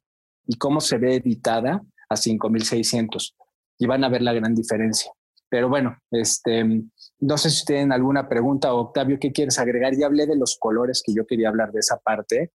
y 0.47 0.57
cómo 0.57 0.81
se 0.81 0.99
ve 0.99 1.17
editada 1.17 1.83
a 2.09 2.17
5600. 2.17 3.37
Y 3.79 3.87
van 3.87 4.05
a 4.05 4.09
ver 4.09 4.23
la 4.23 4.33
gran 4.33 4.55
diferencia. 4.55 5.13
Pero 5.49 5.69
bueno, 5.69 5.97
este, 6.11 6.83
no 7.21 7.37
sé 7.37 7.51
si 7.51 7.65
tienen 7.65 7.93
alguna 7.93 8.29
pregunta, 8.29 8.73
Octavio, 8.73 9.19
¿qué 9.21 9.31
quieres 9.31 9.59
agregar? 9.59 9.95
Ya 9.97 10.07
hablé 10.07 10.27
de 10.27 10.37
los 10.37 10.57
colores 10.59 11.03
que 11.05 11.15
yo 11.15 11.27
quería 11.27 11.49
hablar 11.49 11.71
de 11.71 11.81
esa 11.81 11.99
parte. 11.99 12.53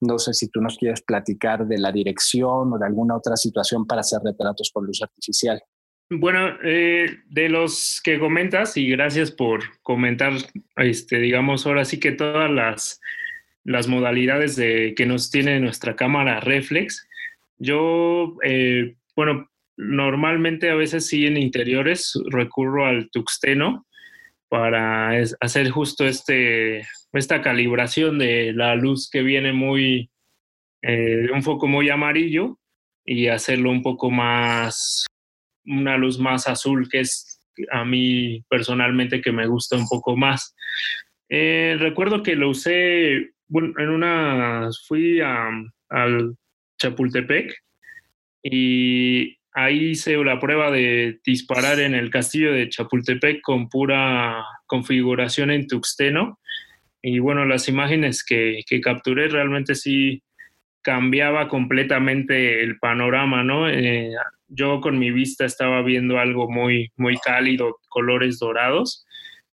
No 0.00 0.18
sé 0.18 0.34
si 0.34 0.48
tú 0.50 0.60
nos 0.60 0.76
quieres 0.76 1.02
platicar 1.02 1.66
de 1.66 1.78
la 1.78 1.92
dirección 1.92 2.72
o 2.72 2.78
de 2.78 2.86
alguna 2.86 3.16
otra 3.16 3.36
situación 3.36 3.86
para 3.86 4.00
hacer 4.00 4.18
retratos 4.24 4.70
con 4.72 4.86
luz 4.86 5.00
artificial. 5.02 5.62
Bueno, 6.10 6.56
eh, 6.64 7.18
de 7.26 7.48
los 7.48 8.00
que 8.02 8.18
comentas, 8.18 8.76
y 8.76 8.88
gracias 8.88 9.30
por 9.30 9.60
comentar, 9.82 10.32
este, 10.76 11.18
digamos, 11.18 11.66
ahora 11.66 11.84
sí 11.84 12.00
que 12.00 12.12
todas 12.12 12.50
las, 12.50 13.00
las 13.62 13.86
modalidades 13.86 14.56
de, 14.56 14.94
que 14.96 15.06
nos 15.06 15.30
tiene 15.30 15.60
nuestra 15.60 15.94
cámara 15.94 16.40
reflex. 16.40 17.06
Yo, 17.58 18.36
eh, 18.42 18.96
bueno, 19.14 19.48
normalmente 19.76 20.70
a 20.70 20.74
veces 20.74 21.06
sí 21.06 21.26
en 21.26 21.36
interiores 21.36 22.18
recurro 22.30 22.86
al 22.86 23.10
tuxteno 23.10 23.86
para 24.48 25.10
hacer 25.40 25.70
justo 25.70 26.06
este, 26.06 26.86
esta 27.12 27.42
calibración 27.42 28.18
de 28.18 28.52
la 28.52 28.74
luz 28.74 29.08
que 29.10 29.22
viene 29.22 29.52
muy, 29.52 30.10
eh, 30.82 31.28
un 31.32 31.42
foco 31.42 31.66
muy 31.66 31.90
amarillo 31.90 32.58
y 33.04 33.28
hacerlo 33.28 33.70
un 33.70 33.82
poco 33.82 34.10
más 34.10 35.06
una 35.68 35.96
luz 35.96 36.18
más 36.18 36.48
azul, 36.48 36.88
que 36.88 37.00
es 37.00 37.40
a 37.70 37.84
mí 37.84 38.42
personalmente 38.48 39.20
que 39.20 39.32
me 39.32 39.46
gusta 39.46 39.76
un 39.76 39.86
poco 39.86 40.16
más. 40.16 40.54
Eh, 41.28 41.76
recuerdo 41.78 42.22
que 42.22 42.36
lo 42.36 42.50
usé, 42.50 43.32
bueno, 43.48 43.72
en 43.78 43.90
una, 43.90 44.68
fui 44.86 45.20
a, 45.20 45.50
al 45.90 46.36
Chapultepec 46.78 47.54
y 48.42 49.37
ahí 49.52 49.90
hice 49.90 50.16
la 50.24 50.38
prueba 50.38 50.70
de 50.70 51.20
disparar 51.24 51.80
en 51.80 51.94
el 51.94 52.10
castillo 52.10 52.52
de 52.52 52.68
Chapultepec 52.68 53.40
con 53.42 53.68
pura 53.68 54.44
configuración 54.66 55.50
en 55.50 55.66
tuxteno. 55.66 56.38
Y 57.02 57.18
bueno, 57.20 57.44
las 57.44 57.68
imágenes 57.68 58.24
que, 58.24 58.60
que 58.66 58.80
capturé 58.80 59.28
realmente 59.28 59.74
sí 59.74 60.22
cambiaba 60.82 61.48
completamente 61.48 62.62
el 62.62 62.78
panorama, 62.78 63.44
¿no? 63.44 63.68
Eh, 63.68 64.10
yo 64.48 64.80
con 64.80 64.98
mi 64.98 65.10
vista 65.10 65.44
estaba 65.44 65.82
viendo 65.82 66.18
algo 66.18 66.50
muy, 66.50 66.90
muy 66.96 67.16
cálido, 67.18 67.78
colores 67.88 68.38
dorados, 68.38 69.04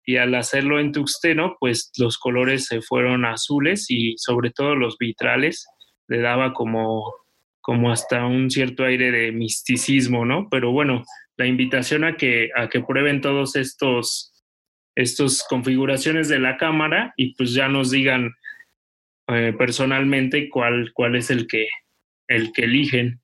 y 0.05 0.17
al 0.17 0.35
hacerlo 0.35 0.79
en 0.79 0.91
tuxteno, 0.91 1.57
pues 1.59 1.91
los 1.97 2.17
colores 2.17 2.67
se 2.67 2.81
fueron 2.81 3.25
azules 3.25 3.87
y 3.89 4.15
sobre 4.17 4.51
todo 4.51 4.75
los 4.75 4.97
vitrales 4.97 5.65
le 6.07 6.19
daba 6.19 6.53
como, 6.53 7.11
como 7.65 7.91
hasta 7.91 8.25
un 8.27 8.51
cierto 8.51 8.83
aire 8.83 9.11
de 9.11 9.31
misticismo, 9.31 10.23
¿no? 10.23 10.47
Pero 10.51 10.71
bueno, 10.71 11.03
la 11.35 11.47
invitación 11.47 12.03
a 12.03 12.15
que, 12.15 12.49
a 12.55 12.69
que 12.69 12.81
prueben 12.81 13.21
todos 13.21 13.55
estos, 13.55 14.31
estos 14.95 15.43
configuraciones 15.49 16.29
de 16.29 16.39
la 16.39 16.57
cámara 16.57 17.13
y 17.17 17.33
pues 17.35 17.53
ya 17.53 17.67
nos 17.67 17.89
digan 17.89 18.31
eh, 19.29 19.53
personalmente 19.57 20.47
cuál, 20.49 20.91
cuál 20.93 21.15
es 21.15 21.31
el 21.31 21.47
que, 21.47 21.65
el 22.27 22.51
que 22.53 22.65
eligen. 22.65 23.21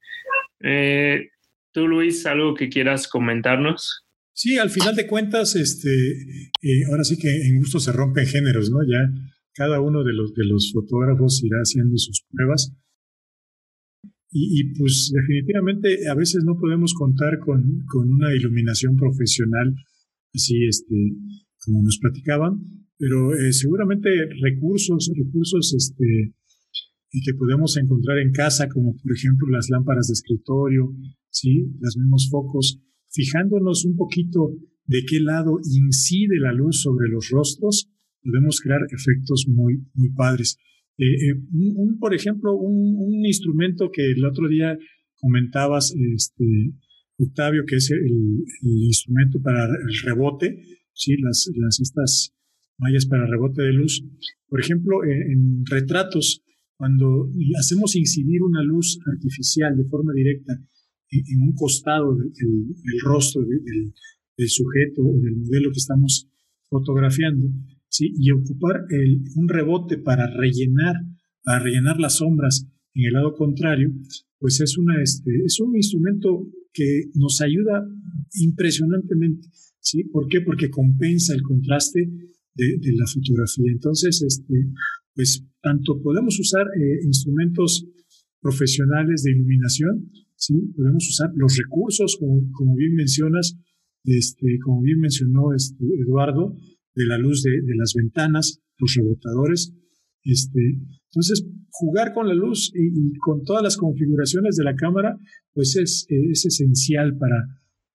Eh, 0.63 1.27
Tú, 1.73 1.87
Luis, 1.87 2.25
algo 2.25 2.53
que 2.53 2.67
quieras 2.67 3.07
comentarnos. 3.07 4.03
Sí, 4.33 4.57
al 4.57 4.69
final 4.69 4.93
de 4.95 5.07
cuentas, 5.07 5.55
este, 5.55 5.89
eh, 5.89 6.83
ahora 6.89 7.03
sí 7.05 7.17
que 7.17 7.29
en 7.29 7.59
gusto 7.59 7.79
se 7.79 7.93
rompen 7.93 8.25
géneros, 8.25 8.69
¿no? 8.69 8.79
Ya 8.83 8.99
cada 9.53 9.79
uno 9.79 10.03
de 10.03 10.11
los, 10.13 10.33
de 10.33 10.43
los 10.45 10.71
fotógrafos 10.73 11.41
irá 11.43 11.59
haciendo 11.59 11.97
sus 11.97 12.23
pruebas. 12.29 12.73
Y, 14.33 14.63
pues 14.75 15.11
definitivamente 15.13 16.07
a 16.07 16.15
veces 16.15 16.43
no 16.45 16.57
podemos 16.57 16.93
contar 16.93 17.39
con, 17.39 17.83
con, 17.87 18.09
una 18.09 18.33
iluminación 18.33 18.95
profesional, 18.95 19.75
así 20.33 20.63
este, 20.65 20.95
como 21.65 21.83
nos 21.83 21.99
platicaban, 21.99 22.61
pero 22.97 23.35
eh, 23.35 23.51
seguramente 23.51 24.09
recursos, 24.41 25.11
recursos 25.13 25.73
este, 25.75 26.33
que 27.25 27.33
podemos 27.33 27.75
encontrar 27.75 28.19
en 28.19 28.31
casa, 28.31 28.69
como 28.69 28.95
por 28.95 29.11
ejemplo 29.11 29.49
las 29.49 29.69
lámparas 29.69 30.07
de 30.07 30.13
escritorio, 30.13 30.95
¿sí? 31.29 31.67
los 31.81 31.97
mismos 31.97 32.29
focos, 32.31 32.79
fijándonos 33.09 33.83
un 33.83 33.97
poquito 33.97 34.55
de 34.85 35.03
qué 35.05 35.19
lado 35.19 35.59
incide 35.63 36.39
la 36.39 36.53
luz 36.53 36.81
sobre 36.81 37.09
los 37.09 37.29
rostros, 37.29 37.89
podemos 38.23 38.61
crear 38.61 38.81
efectos 38.91 39.45
muy, 39.47 39.83
muy 39.93 40.09
padres. 40.11 40.57
Eh, 40.97 41.05
eh, 41.05 41.33
un, 41.53 41.97
por 41.99 42.13
ejemplo, 42.13 42.55
un, 42.55 43.25
instrumento 43.25 43.89
que 43.91 44.11
el 44.11 44.25
otro 44.25 44.47
día 44.47 44.77
comentabas, 45.15 45.93
este, 46.15 46.73
Octavio, 47.17 47.63
que 47.65 47.75
es 47.75 47.91
el, 47.91 48.43
instrumento 48.63 49.41
para 49.41 49.65
el 49.65 49.93
rebote, 50.03 50.61
¿sí? 50.93 51.15
las, 51.17 51.49
las, 51.55 51.79
estas 51.79 52.33
mallas 52.77 53.05
para 53.05 53.27
rebote 53.27 53.61
de 53.61 53.73
luz. 53.73 54.03
Por 54.47 54.59
ejemplo, 54.59 55.03
en 55.05 55.63
retratos, 55.65 56.43
cuando 56.75 57.29
hacemos 57.59 57.95
incidir 57.95 58.41
una 58.41 58.63
luz 58.63 58.99
artificial 59.05 59.77
de 59.77 59.85
forma 59.85 60.13
directa 60.13 60.59
en, 61.11 61.41
un 61.41 61.53
costado 61.53 62.15
del, 62.15 62.31
rostro 63.03 63.43
del, 63.43 63.93
sujeto 64.49 65.03
o 65.03 65.19
del 65.21 65.35
modelo 65.35 65.69
que 65.71 65.77
estamos 65.77 66.27
fotografiando, 66.69 67.47
¿sí? 67.91 68.11
y 68.17 68.31
ocupar 68.31 68.85
un 69.35 69.47
rebote 69.47 69.99
para 69.99 70.25
rellenar, 70.27 70.95
para 71.43 71.59
rellenar 71.59 71.99
las 71.99 72.17
sombras 72.17 72.65
en 72.95 73.05
el 73.05 73.13
lado 73.13 73.35
contrario, 73.35 73.93
pues 74.39 74.59
es, 74.61 74.77
una, 74.77 75.01
este, 75.03 75.31
es 75.45 75.59
un 75.59 75.75
instrumento 75.75 76.47
que 76.73 77.11
nos 77.13 77.41
ayuda 77.41 77.85
impresionantemente. 78.39 79.49
¿sí? 79.79 80.05
¿Por 80.05 80.27
qué? 80.27 80.41
Porque 80.41 80.69
compensa 80.69 81.35
el 81.35 81.43
contraste 81.43 81.99
de, 82.55 82.77
de 82.79 82.93
la 82.93 83.05
fotografía. 83.05 83.71
Entonces, 83.71 84.23
este, 84.23 84.55
pues 85.13 85.45
tanto 85.61 86.01
podemos 86.01 86.39
usar 86.39 86.65
eh, 86.67 86.99
instrumentos 87.05 87.85
profesionales 88.41 89.23
de 89.23 89.31
iluminación, 89.31 90.11
¿sí? 90.35 90.55
podemos 90.75 91.07
usar 91.07 91.29
los 91.35 91.55
recursos, 91.57 92.17
como, 92.17 92.75
bien 92.75 92.95
mencionas, 92.95 93.57
este, 94.03 94.57
como 94.63 94.81
bien 94.81 94.99
mencionó 94.99 95.53
este, 95.53 95.85
Eduardo, 95.99 96.55
de 96.95 97.05
la 97.05 97.17
luz 97.17 97.43
de, 97.43 97.75
las 97.75 97.93
ventanas, 97.95 98.61
los 98.77 98.93
rebotadores. 98.95 99.73
Este, 100.23 100.59
entonces, 101.11 101.45
jugar 101.69 102.13
con 102.13 102.27
la 102.27 102.33
luz 102.33 102.71
y, 102.75 103.17
con 103.19 103.43
todas 103.43 103.63
las 103.63 103.77
configuraciones 103.77 104.55
de 104.55 104.63
la 104.63 104.75
cámara, 104.75 105.17
pues 105.53 105.75
es, 105.75 106.05
es 106.09 106.45
esencial 106.45 107.17
para, 107.17 107.37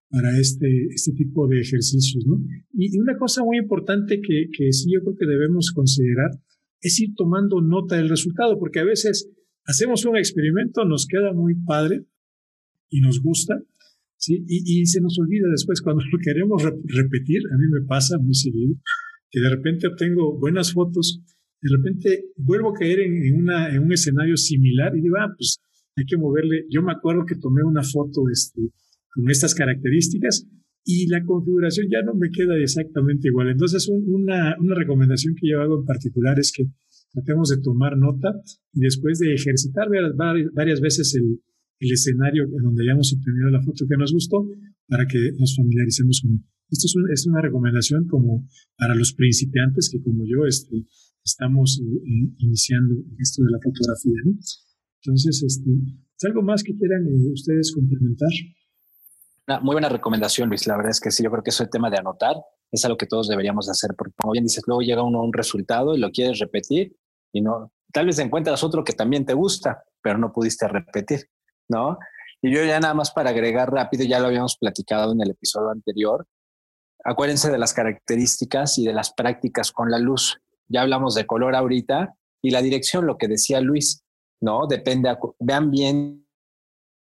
para 0.08 0.38
este, 0.38 0.86
este 0.94 1.12
tipo 1.12 1.46
de 1.48 1.60
ejercicios. 1.60 2.24
¿no? 2.26 2.38
Y, 2.72 2.98
una 2.98 3.16
cosa 3.16 3.42
muy 3.44 3.58
importante 3.58 4.20
que, 4.20 4.46
que 4.56 4.72
sí 4.72 4.90
yo 4.92 5.00
creo 5.00 5.16
que 5.18 5.26
debemos 5.26 5.72
considerar 5.72 6.30
es 6.80 7.00
ir 7.00 7.14
tomando 7.16 7.60
nota 7.60 7.96
del 7.96 8.08
resultado, 8.08 8.58
porque 8.58 8.80
a 8.80 8.84
veces 8.84 9.30
hacemos 9.64 10.04
un 10.04 10.16
experimento, 10.16 10.84
nos 10.84 11.06
queda 11.06 11.32
muy 11.32 11.54
padre 11.54 12.04
y 12.88 13.00
nos 13.00 13.20
gusta, 13.20 13.58
¿sí? 14.16 14.44
Y, 14.48 14.86
se 14.86 15.00
nos 15.00 15.18
olvida 15.18 15.48
después 15.50 15.80
cuando 15.80 16.02
lo 16.04 16.18
queremos 16.18 16.62
repetir, 16.62 17.42
a 17.52 17.56
mí 17.56 17.66
me 17.68 17.86
pasa 17.86 18.18
muy 18.18 18.34
seguido, 18.34 18.74
que 19.30 19.40
de 19.40 19.50
repente 19.50 19.88
obtengo 19.88 20.38
buenas 20.38 20.72
fotos, 20.72 21.22
de 21.60 21.76
repente 21.76 22.26
vuelvo 22.36 22.70
a 22.70 22.78
caer 22.78 23.00
en, 23.00 23.34
una, 23.34 23.74
en 23.74 23.82
un 23.82 23.92
escenario 23.92 24.36
similar 24.36 24.96
y 24.96 25.02
digo, 25.02 25.16
ah, 25.18 25.32
pues 25.36 25.58
hay 25.96 26.04
que 26.04 26.16
moverle. 26.16 26.66
Yo 26.70 26.82
me 26.82 26.92
acuerdo 26.92 27.24
que 27.26 27.36
tomé 27.36 27.62
una 27.64 27.82
foto 27.82 28.28
este, 28.30 28.60
con 29.12 29.30
estas 29.30 29.54
características 29.54 30.46
y 30.84 31.08
la 31.08 31.24
configuración 31.24 31.88
ya 31.90 32.02
no 32.02 32.14
me 32.14 32.30
queda 32.30 32.56
exactamente 32.58 33.28
igual. 33.28 33.50
Entonces, 33.50 33.88
una, 33.88 34.56
una 34.60 34.74
recomendación 34.74 35.34
que 35.34 35.48
yo 35.50 35.60
hago 35.60 35.80
en 35.80 35.84
particular 35.84 36.38
es 36.38 36.52
que 36.52 36.66
tratemos 37.12 37.48
de 37.48 37.60
tomar 37.62 37.96
nota 37.96 38.28
y 38.72 38.80
después 38.80 39.18
de 39.18 39.34
ejercitar 39.34 39.88
varias, 39.88 40.52
varias 40.52 40.80
veces 40.80 41.14
el, 41.16 41.40
el, 41.80 41.92
escenario 41.92 42.44
en 42.44 42.62
donde 42.62 42.82
hayamos 42.82 43.12
obtenido 43.12 43.50
la 43.50 43.62
foto 43.62 43.84
que 43.88 43.96
nos 43.96 44.12
gustó 44.12 44.46
para 44.88 45.06
que 45.06 45.32
nos 45.38 45.54
familiaricemos 45.56 46.20
con 46.22 46.32
él. 46.32 46.44
Esto 46.68 46.86
es, 47.12 47.26
una 47.26 47.40
recomendación 47.40 48.06
como 48.08 48.48
para 48.76 48.94
los 48.94 49.12
principiantes 49.12 49.88
que 49.90 50.02
como 50.02 50.24
yo 50.26 50.46
este, 50.46 50.84
estamos 51.24 51.80
eh, 51.80 52.34
iniciando 52.38 52.94
esto 53.18 53.42
de 53.44 53.50
la 53.52 53.58
fotografía. 53.62 54.20
Entonces, 55.02 55.42
este, 55.42 55.70
¿es 55.70 56.24
algo 56.24 56.42
más 56.42 56.64
que 56.64 56.74
quieran 56.76 57.06
eh, 57.06 57.32
ustedes 57.32 57.72
complementar? 57.72 58.30
Una 59.46 59.60
muy 59.60 59.74
buena 59.74 59.88
recomendación, 59.88 60.48
Luis. 60.48 60.66
La 60.66 60.76
verdad 60.76 60.90
es 60.90 61.00
que 61.00 61.12
sí, 61.12 61.22
yo 61.22 61.30
creo 61.30 61.44
que 61.44 61.50
eso 61.50 61.62
es 61.62 61.68
el 61.68 61.70
tema 61.70 61.88
de 61.88 61.98
anotar. 61.98 62.34
Es 62.72 62.84
algo 62.84 62.96
que 62.96 63.06
todos 63.06 63.28
deberíamos 63.28 63.68
hacer, 63.68 63.90
porque 63.96 64.14
como 64.16 64.32
bien 64.32 64.44
dices, 64.44 64.64
luego 64.66 64.82
llega 64.82 65.04
uno 65.04 65.20
a 65.20 65.24
un 65.24 65.32
resultado 65.32 65.94
y 65.94 66.00
lo 66.00 66.10
quieres 66.10 66.40
repetir 66.40 66.96
y 67.32 67.42
no, 67.42 67.72
tal 67.92 68.06
vez 68.06 68.18
encuentras 68.18 68.64
otro 68.64 68.82
que 68.82 68.92
también 68.92 69.24
te 69.24 69.34
gusta, 69.34 69.84
pero 70.02 70.18
no 70.18 70.32
pudiste 70.32 70.66
repetir, 70.66 71.20
¿no? 71.68 71.98
Y 72.42 72.54
yo 72.54 72.64
ya 72.64 72.78
nada 72.80 72.94
más 72.94 73.10
para 73.10 73.30
agregar 73.30 73.72
rápido, 73.72 74.04
ya 74.04 74.20
lo 74.20 74.26
habíamos 74.26 74.56
platicado 74.56 75.12
en 75.12 75.20
el 75.20 75.30
episodio 75.30 75.70
anterior, 75.70 76.26
acuérdense 77.04 77.50
de 77.50 77.58
las 77.58 77.72
características 77.72 78.78
y 78.78 78.84
de 78.84 78.92
las 78.92 79.12
prácticas 79.12 79.72
con 79.72 79.90
la 79.90 79.98
luz. 79.98 80.40
Ya 80.68 80.82
hablamos 80.82 81.14
de 81.14 81.26
color 81.26 81.54
ahorita 81.54 82.14
y 82.42 82.50
la 82.50 82.62
dirección, 82.62 83.06
lo 83.06 83.16
que 83.16 83.28
decía 83.28 83.60
Luis, 83.60 84.04
¿no? 84.40 84.66
Depende, 84.66 85.16
vean 85.38 85.70
bien 85.70 86.26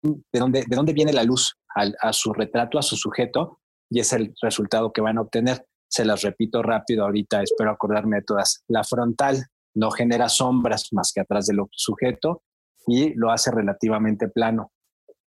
de 0.03 0.39
dónde, 0.39 0.65
de 0.69 0.77
dónde 0.77 0.93
viene 0.93 1.13
la 1.13 1.25
luz 1.25 1.57
a 1.75 2.13
su 2.13 2.33
retrato, 2.33 2.79
a 2.79 2.83
su 2.83 2.97
sujeto, 2.97 3.59
y 3.91 4.01
es 4.01 4.13
el 4.13 4.35
resultado 4.41 4.93
que 4.93 5.01
van 5.01 5.19
a 5.19 5.23
obtener. 5.23 5.67
Se 5.89 6.05
las 6.05 6.23
repito 6.23 6.63
rápido 6.63 7.05
ahorita, 7.05 7.43
espero 7.43 7.71
acordarme 7.71 8.19
de 8.19 8.23
todas. 8.23 8.63
La 8.69 8.85
frontal 8.85 9.47
no 9.75 9.91
genera 9.91 10.29
sombras 10.29 10.89
más 10.93 11.13
que 11.13 11.21
atrás 11.21 11.47
del 11.47 11.59
sujeto 11.73 12.43
y 12.87 13.15
lo 13.15 13.31
hace 13.31 13.51
relativamente 13.51 14.29
plano. 14.29 14.73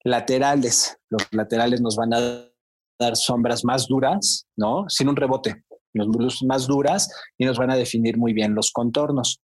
Laterales, 0.04 0.96
los 1.08 1.22
laterales 1.32 1.80
nos 1.80 1.96
van 1.96 2.14
a 2.14 2.20
dar 2.98 3.16
sombras 3.16 3.64
más 3.64 3.86
duras, 3.86 4.46
¿no? 4.56 4.84
Sin 4.88 5.08
un 5.08 5.16
rebote, 5.16 5.64
los 5.92 6.42
más 6.44 6.66
duras 6.66 7.10
y 7.36 7.44
nos 7.44 7.58
van 7.58 7.70
a 7.70 7.76
definir 7.76 8.16
muy 8.18 8.32
bien 8.32 8.54
los 8.54 8.70
contornos. 8.72 9.40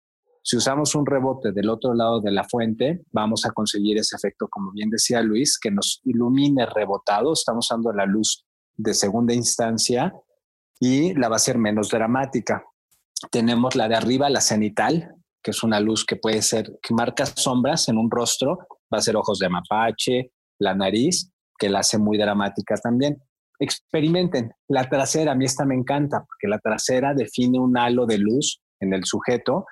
Si 0.46 0.58
usamos 0.58 0.94
un 0.94 1.06
rebote 1.06 1.54
del 1.54 1.70
otro 1.70 1.94
lado 1.94 2.20
de 2.20 2.32
la 2.32 2.44
fuente, 2.44 3.02
vamos 3.12 3.46
a 3.46 3.52
conseguir 3.52 3.98
ese 3.98 4.18
efecto, 4.18 4.50
como 4.50 4.72
bien 4.72 4.90
decía 4.90 5.22
Luis, 5.22 5.58
que 5.58 5.72
nos 5.72 6.02
ilumine 6.04 6.66
rebotado. 6.66 7.32
Estamos 7.32 7.68
usando 7.68 7.94
la 7.94 8.06
luz 8.06 8.46
de 8.76 8.94
segunda 8.94 9.34
instancia 9.34 10.14
y 10.82 11.14
la 11.14 11.30
va 11.30 11.38
a 11.38 11.40
ser 11.40 11.58
menos 11.58 11.90
dramática. 11.90 12.66
Tenemos 13.32 13.76
la 13.76 13.88
de 13.88 13.96
arriba, 13.96 14.30
la 14.30 14.42
cenital, 14.42 15.16
que 15.44 15.52
es 15.52 15.64
una 15.64 15.80
luz 15.80 16.06
que 16.06 16.16
puede 16.16 16.42
ser, 16.42 16.80
que 16.82 16.94
marca 16.94 17.26
sombras 17.26 17.90
en 17.90 17.98
un 17.98 18.10
rostro, 18.10 18.60
va 18.94 19.00
a 19.00 19.02
ser 19.02 19.16
ojos 19.18 19.40
de 19.40 19.50
mapache, 19.50 20.32
la 20.60 20.74
nariz, 20.74 21.32
que 21.58 21.70
la 21.70 21.80
hace 21.80 21.98
muy 21.98 22.18
dramática 22.18 22.76
también. 22.76 23.22
Experimenten. 23.60 24.52
La 24.68 24.90
trasera, 24.90 25.34
a 25.34 25.36
mí 25.36 25.46
esta 25.46 25.66
me 25.66 25.76
encanta, 25.76 26.24
porque 26.26 26.48
la 26.48 26.60
trasera 26.60 27.14
define 27.14 27.60
un 27.60 27.78
halo 27.78 28.06
de 28.06 28.18
luz 28.18 28.62
en 28.80 28.94
el 28.94 29.04
sujeto 29.04 29.66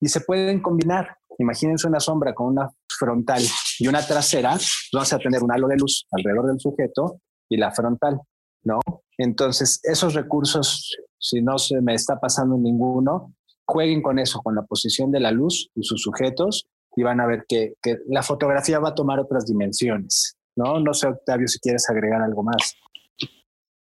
y 0.00 0.08
se 0.08 0.22
pueden 0.22 0.60
combinar. 0.60 1.16
Imagínense 1.38 1.86
una 1.86 2.00
sombra 2.00 2.34
con 2.34 2.48
una 2.48 2.68
frontal 2.98 3.42
y 3.78 3.88
una 3.88 4.04
trasera, 4.06 4.58
vamos 4.92 5.12
a 5.12 5.18
tener 5.18 5.42
un 5.42 5.52
halo 5.52 5.68
de 5.68 5.76
luz 5.76 6.06
alrededor 6.12 6.48
del 6.48 6.60
sujeto 6.60 7.20
y 7.48 7.56
la 7.56 7.70
frontal, 7.70 8.20
¿no? 8.64 8.78
Entonces, 9.16 9.80
esos 9.82 10.14
recursos, 10.14 10.96
si 11.18 11.40
no 11.42 11.58
se 11.58 11.80
me 11.80 11.94
está 11.94 12.18
pasando 12.18 12.56
ninguno, 12.56 13.34
jueguen 13.70 14.02
con 14.02 14.18
eso, 14.18 14.40
con 14.40 14.54
la 14.54 14.62
posición 14.62 15.10
de 15.10 15.20
la 15.20 15.30
luz 15.30 15.70
y 15.74 15.82
sus 15.84 16.02
sujetos 16.02 16.66
y 16.96 17.02
van 17.02 17.20
a 17.20 17.26
ver 17.26 17.44
que, 17.48 17.74
la 18.08 18.22
fotografía 18.22 18.78
va 18.78 18.90
a 18.90 18.94
tomar 18.94 19.20
otras 19.20 19.46
dimensiones, 19.46 20.36
¿no? 20.56 20.80
No 20.80 20.92
sé, 20.92 21.06
Octavio, 21.06 21.46
si 21.46 21.58
quieres 21.60 21.88
agregar 21.88 22.20
algo 22.20 22.42
más. 22.42 22.76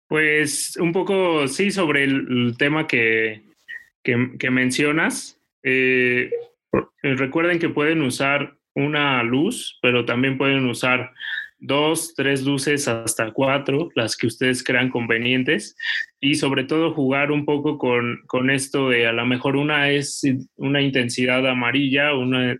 Pues 0.07 0.75
un 0.77 0.91
poco, 0.91 1.47
sí, 1.47 1.71
sobre 1.71 2.03
el, 2.03 2.55
tema 2.57 2.87
que 2.87 3.41
mencionas. 4.51 5.39
Eh, 5.63 6.29
recuerden 7.01 7.59
que 7.59 7.69
pueden 7.69 8.01
usar 8.01 8.57
una 8.75 9.23
luz, 9.23 9.77
pero 9.81 10.05
también 10.05 10.37
pueden 10.37 10.65
usar 10.65 11.11
dos, 11.59 12.13
tres 12.15 12.43
luces 12.43 12.87
hasta 12.87 13.31
cuatro, 13.31 13.89
las 13.95 14.15
que 14.15 14.27
ustedes 14.27 14.63
crean 14.63 14.89
convenientes, 14.89 15.75
y 16.19 16.35
sobre 16.35 16.63
todo 16.63 16.93
jugar 16.93 17.31
un 17.31 17.45
poco 17.45 17.77
con, 17.77 18.21
con 18.27 18.49
esto 18.49 18.89
de 18.89 19.07
a 19.07 19.11
lo 19.11 19.25
mejor 19.25 19.55
una 19.55 19.89
es 19.89 20.21
una 20.55 20.81
intensidad 20.81 21.45
amarilla, 21.47 22.13
una, 22.15 22.57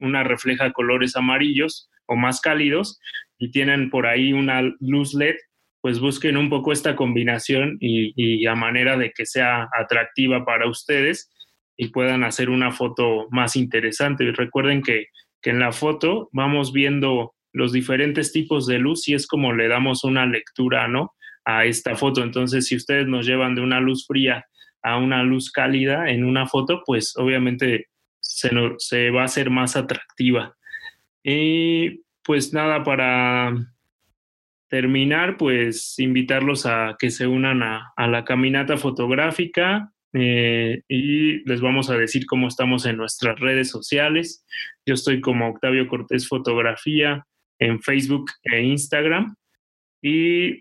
una 0.00 0.24
refleja 0.24 0.72
colores 0.72 1.16
amarillos 1.16 1.88
o 2.06 2.16
más 2.16 2.40
cálidos, 2.40 2.98
y 3.38 3.50
tienen 3.50 3.90
por 3.90 4.06
ahí 4.06 4.32
una 4.32 4.62
luz 4.80 5.14
LED, 5.14 5.36
pues 5.80 5.98
busquen 5.98 6.36
un 6.36 6.48
poco 6.48 6.72
esta 6.72 6.94
combinación 6.94 7.76
y, 7.80 8.46
a 8.46 8.54
manera 8.54 8.96
de 8.96 9.10
que 9.10 9.26
sea 9.26 9.68
atractiva 9.76 10.44
para 10.44 10.68
ustedes 10.68 11.28
y 11.76 11.88
puedan 11.88 12.22
hacer 12.22 12.50
una 12.50 12.70
foto 12.70 13.26
más 13.30 13.56
interesante. 13.56 14.22
Y 14.22 14.30
recuerden 14.30 14.80
que, 14.80 15.06
que 15.40 15.50
en 15.50 15.58
la 15.58 15.72
foto 15.72 16.28
vamos 16.32 16.72
viendo 16.72 17.34
los 17.52 17.72
diferentes 17.72 18.32
tipos 18.32 18.66
de 18.66 18.78
luz 18.78 19.08
y 19.08 19.14
es 19.14 19.26
como 19.26 19.52
le 19.52 19.68
damos 19.68 20.04
una 20.04 20.26
lectura, 20.26 20.88
¿no? 20.88 21.14
A 21.44 21.64
esta 21.64 21.96
foto. 21.96 22.22
Entonces, 22.22 22.66
si 22.66 22.76
ustedes 22.76 23.06
nos 23.06 23.26
llevan 23.26 23.54
de 23.54 23.60
una 23.60 23.80
luz 23.80 24.06
fría 24.06 24.46
a 24.82 24.96
una 24.96 25.22
luz 25.22 25.50
cálida 25.50 26.10
en 26.10 26.24
una 26.24 26.46
foto, 26.46 26.82
pues 26.84 27.16
obviamente 27.16 27.88
se, 28.20 28.50
se 28.78 29.10
va 29.10 29.22
a 29.22 29.26
hacer 29.26 29.50
más 29.50 29.76
atractiva. 29.76 30.56
Y 31.22 32.02
pues 32.24 32.52
nada, 32.52 32.82
para 32.82 33.54
terminar, 34.68 35.36
pues 35.36 35.98
invitarlos 35.98 36.66
a 36.66 36.96
que 36.98 37.10
se 37.10 37.26
unan 37.26 37.62
a, 37.62 37.92
a 37.96 38.06
la 38.08 38.24
caminata 38.24 38.76
fotográfica. 38.76 39.92
Eh, 40.14 40.82
y 40.88 41.48
les 41.48 41.60
vamos 41.60 41.88
a 41.88 41.96
decir 41.96 42.26
cómo 42.26 42.48
estamos 42.48 42.86
en 42.86 42.96
nuestras 42.96 43.38
redes 43.38 43.70
sociales. 43.70 44.44
Yo 44.84 44.94
estoy 44.94 45.20
como 45.20 45.48
Octavio 45.48 45.88
Cortés 45.88 46.28
Fotografía 46.28 47.26
en 47.58 47.80
Facebook 47.80 48.26
e 48.44 48.62
Instagram. 48.62 49.34
¿Y 50.02 50.60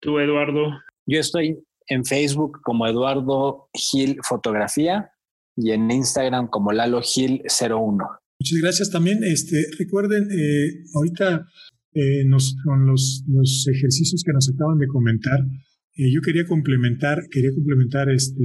tú, 0.00 0.18
Eduardo? 0.18 0.70
Yo 1.06 1.18
estoy 1.18 1.58
en 1.88 2.04
Facebook 2.04 2.60
como 2.62 2.86
Eduardo 2.86 3.68
Gil 3.74 4.18
Fotografía 4.22 5.10
y 5.56 5.72
en 5.72 5.90
Instagram 5.90 6.48
como 6.48 6.72
Lalo 6.72 7.00
Gil 7.02 7.42
01. 7.48 7.96
Muchas 8.40 8.58
gracias 8.60 8.90
también. 8.90 9.18
Este, 9.24 9.56
recuerden, 9.78 10.24
eh, 10.30 10.84
ahorita 10.94 11.46
eh, 11.94 12.24
nos, 12.26 12.56
con 12.64 12.86
los, 12.86 13.24
los, 13.28 13.66
ejercicios 13.68 14.22
que 14.24 14.32
nos 14.32 14.50
acaban 14.52 14.78
de 14.78 14.86
comentar, 14.88 15.38
eh, 15.94 16.10
yo 16.12 16.20
quería 16.22 16.44
complementar, 16.46 17.18
quería 17.30 17.50
complementar, 17.54 18.10
este, 18.10 18.42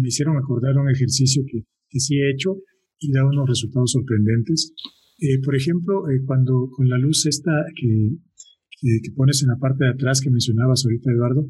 me 0.00 0.08
hicieron 0.08 0.36
acordar 0.36 0.76
un 0.76 0.90
ejercicio 0.90 1.42
que, 1.46 1.60
que 1.88 2.00
sí 2.00 2.16
he 2.16 2.30
hecho 2.32 2.56
y 2.98 3.12
da 3.12 3.24
unos 3.24 3.48
resultados 3.48 3.92
sorprendentes. 3.92 4.74
Eh, 5.18 5.40
por 5.42 5.56
ejemplo, 5.56 6.08
eh, 6.10 6.20
cuando 6.26 6.68
con 6.70 6.88
la 6.88 6.98
luz 6.98 7.26
esta 7.26 7.52
que, 7.74 8.18
que, 8.80 9.10
pones 9.14 9.42
en 9.42 9.48
la 9.48 9.56
parte 9.56 9.84
de 9.84 9.90
atrás 9.90 10.20
que 10.20 10.30
mencionabas 10.30 10.84
ahorita, 10.84 11.10
Eduardo, 11.10 11.48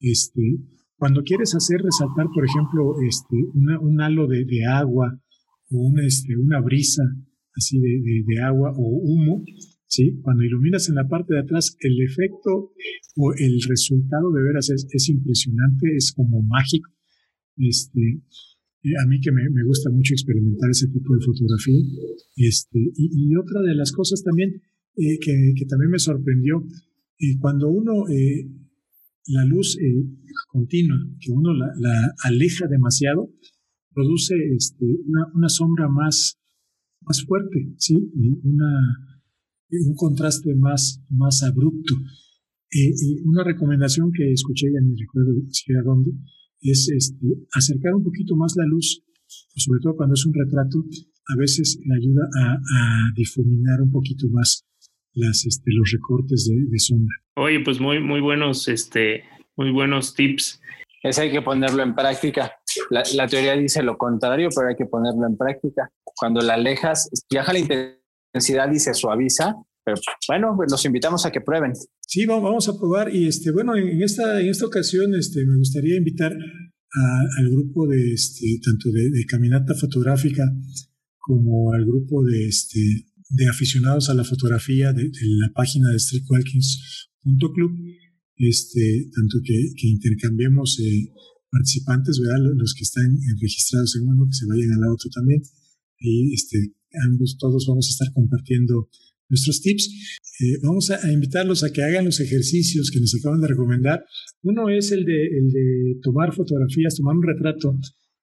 este, 0.00 0.58
cuando 0.96 1.22
quieres 1.22 1.54
hacer 1.54 1.80
resaltar, 1.80 2.26
por 2.34 2.44
ejemplo, 2.44 2.96
este, 3.08 3.36
un 3.54 4.00
halo 4.00 4.26
de, 4.26 4.44
de 4.44 4.66
agua 4.66 5.18
o 5.70 5.88
una, 5.88 6.06
este, 6.06 6.36
una 6.36 6.60
brisa 6.60 7.02
así 7.54 7.78
de, 7.78 8.24
de, 8.26 8.40
agua 8.42 8.72
o 8.76 8.82
humo, 8.82 9.44
¿sí? 9.86 10.18
cuando 10.22 10.44
iluminas 10.44 10.88
en 10.88 10.96
la 10.96 11.08
parte 11.08 11.34
de 11.34 11.40
atrás, 11.40 11.76
el 11.80 12.00
efecto 12.02 12.72
o 13.16 13.32
el 13.36 13.60
resultado 13.68 14.32
de 14.32 14.42
veras 14.42 14.70
es, 14.70 14.86
es 14.90 15.08
impresionante, 15.08 15.94
es 15.96 16.12
como 16.12 16.42
mágico. 16.42 16.90
Este, 17.56 18.22
a 18.84 19.06
mí 19.06 19.20
que 19.20 19.32
me, 19.32 19.64
gusta 19.64 19.90
mucho 19.90 20.14
experimentar 20.14 20.70
ese 20.70 20.88
tipo 20.88 21.14
de 21.14 21.24
fotografía. 21.24 21.82
Este, 22.36 22.78
y, 22.94 23.34
otra 23.36 23.60
de 23.62 23.74
las 23.74 23.92
cosas 23.92 24.22
también 24.22 24.62
eh, 24.96 25.18
que, 25.20 25.66
también 25.66 25.90
me 25.90 25.98
sorprendió, 25.98 26.64
eh, 27.18 27.38
cuando 27.40 27.68
uno, 27.68 28.08
eh, 28.08 28.48
la 29.26 29.44
luz 29.44 29.76
continua, 30.48 30.96
que 31.20 31.32
uno 31.32 31.52
la, 31.54 32.14
aleja 32.24 32.66
demasiado, 32.68 33.30
produce 33.92 34.34
este, 34.56 34.86
una, 35.34 35.48
sombra 35.48 35.88
más, 35.88 36.38
más 37.00 37.24
fuerte, 37.24 37.74
¿sí? 37.78 37.94
Una, 38.42 38.70
un 39.70 39.94
contraste 39.94 40.54
más, 40.54 41.02
más 41.10 41.42
abrupto. 41.42 41.94
una 43.24 43.44
recomendación 43.44 44.12
que 44.12 44.32
escuché, 44.32 44.68
ya 44.72 44.80
ni 44.80 44.94
recuerdo 44.96 45.32
siquiera 45.50 45.82
dónde, 45.84 46.12
es 46.60 46.88
este, 46.94 47.26
acercar 47.52 47.94
un 47.94 48.04
poquito 48.04 48.36
más 48.36 48.54
la 48.56 48.66
luz, 48.66 49.02
sobre 49.56 49.80
todo 49.82 49.96
cuando 49.96 50.14
es 50.14 50.24
un 50.26 50.34
retrato, 50.34 50.84
a 51.28 51.36
veces 51.36 51.78
le 51.84 51.94
ayuda 51.96 52.22
a, 52.40 53.12
difuminar 53.14 53.82
un 53.82 53.90
poquito 53.90 54.26
más 54.30 54.64
las, 55.14 55.44
este, 55.46 55.70
los 55.72 55.90
recortes 55.92 56.48
de, 56.48 56.78
sombra. 56.78 57.14
Oye, 57.36 57.60
pues 57.60 57.80
muy, 57.80 58.00
muy 58.00 58.20
buenos, 58.20 58.68
este, 58.68 59.24
muy 59.56 59.70
buenos 59.70 60.14
tips. 60.14 60.60
Eso 61.02 61.22
hay 61.22 61.30
que 61.30 61.42
ponerlo 61.42 61.82
en 61.82 61.94
práctica. 61.94 62.52
La, 62.90 63.02
la, 63.14 63.26
teoría 63.26 63.54
dice 63.54 63.82
lo 63.82 63.96
contrario, 63.96 64.48
pero 64.54 64.68
hay 64.68 64.76
que 64.76 64.86
ponerlo 64.86 65.26
en 65.26 65.36
práctica. 65.36 65.90
Cuando 66.02 66.40
la 66.40 66.54
alejas, 66.54 67.08
viaja 67.30 67.52
la 67.52 67.60
intensidad 67.60 68.70
y 68.72 68.78
se 68.78 68.94
suaviza, 68.94 69.54
pero 69.94 70.16
bueno, 70.28 70.54
pues 70.56 70.70
los 70.70 70.84
invitamos 70.84 71.24
a 71.24 71.30
que 71.30 71.40
prueben. 71.40 71.72
Sí, 72.06 72.26
vamos 72.26 72.68
a 72.68 72.76
probar 72.76 73.14
y 73.14 73.26
este, 73.26 73.50
bueno, 73.50 73.76
en 73.76 74.02
esta, 74.02 74.40
en 74.40 74.48
esta 74.48 74.66
ocasión 74.66 75.14
este, 75.14 75.44
me 75.44 75.56
gustaría 75.56 75.96
invitar 75.96 76.32
al 76.32 77.50
grupo 77.50 77.86
de 77.86 78.12
este, 78.12 78.60
tanto 78.64 78.90
de, 78.90 79.24
caminata 79.26 79.74
fotográfica 79.74 80.44
como 81.18 81.72
al 81.72 81.84
grupo 81.84 82.24
de, 82.24 82.48
este, 82.48 82.80
de 83.28 83.48
aficionados 83.48 84.08
a 84.08 84.14
la 84.14 84.24
fotografía 84.24 84.92
de, 84.92 85.04
la 85.04 85.52
página 85.54 85.90
de 85.90 85.98
streetwalkings.club, 85.98 87.72
este, 88.36 89.10
tanto 89.14 89.38
que, 89.44 89.72
que 89.76 89.88
intercambiemos 89.88 90.80
eh, 90.80 91.12
participantes, 91.50 92.18
¿verdad? 92.20 92.54
los 92.56 92.74
que 92.74 92.84
están 92.84 93.18
registrados 93.40 93.96
en 93.96 94.08
uno, 94.08 94.26
que 94.26 94.36
se 94.36 94.46
vayan 94.46 94.72
al 94.72 94.90
otro 94.90 95.10
también. 95.10 95.42
Y 95.98 96.32
este, 96.32 96.74
ambos, 97.06 97.36
todos 97.38 97.66
vamos 97.66 97.86
a 97.88 97.90
estar 97.90 98.12
compartiendo 98.12 98.88
nuestros 99.28 99.60
tips. 99.60 99.88
Eh, 100.40 100.58
vamos 100.62 100.90
a, 100.90 101.12
invitarlos 101.12 101.64
a 101.64 101.72
que 101.72 101.82
hagan 101.82 102.04
los 102.04 102.20
ejercicios 102.20 102.90
que 102.90 103.00
nos 103.00 103.14
acaban 103.14 103.40
de 103.40 103.48
recomendar. 103.48 104.04
Uno 104.42 104.68
es 104.68 104.92
el 104.92 105.04
de, 105.04 105.26
el 105.26 105.50
de 105.50 105.96
tomar 106.02 106.34
fotografías, 106.34 106.96
tomar 106.96 107.16
un 107.16 107.22
retrato 107.22 107.76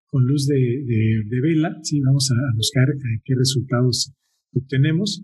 con 0.08 0.26
luz 0.26 0.48
de, 0.48 0.56
de, 0.56 1.42
vela. 1.42 1.78
Sí, 1.84 2.00
vamos 2.00 2.30
a, 2.32 2.56
buscar 2.56 2.88
eh, 2.90 3.22
qué 3.24 3.36
resultados 3.36 4.14
obtenemos. 4.54 5.24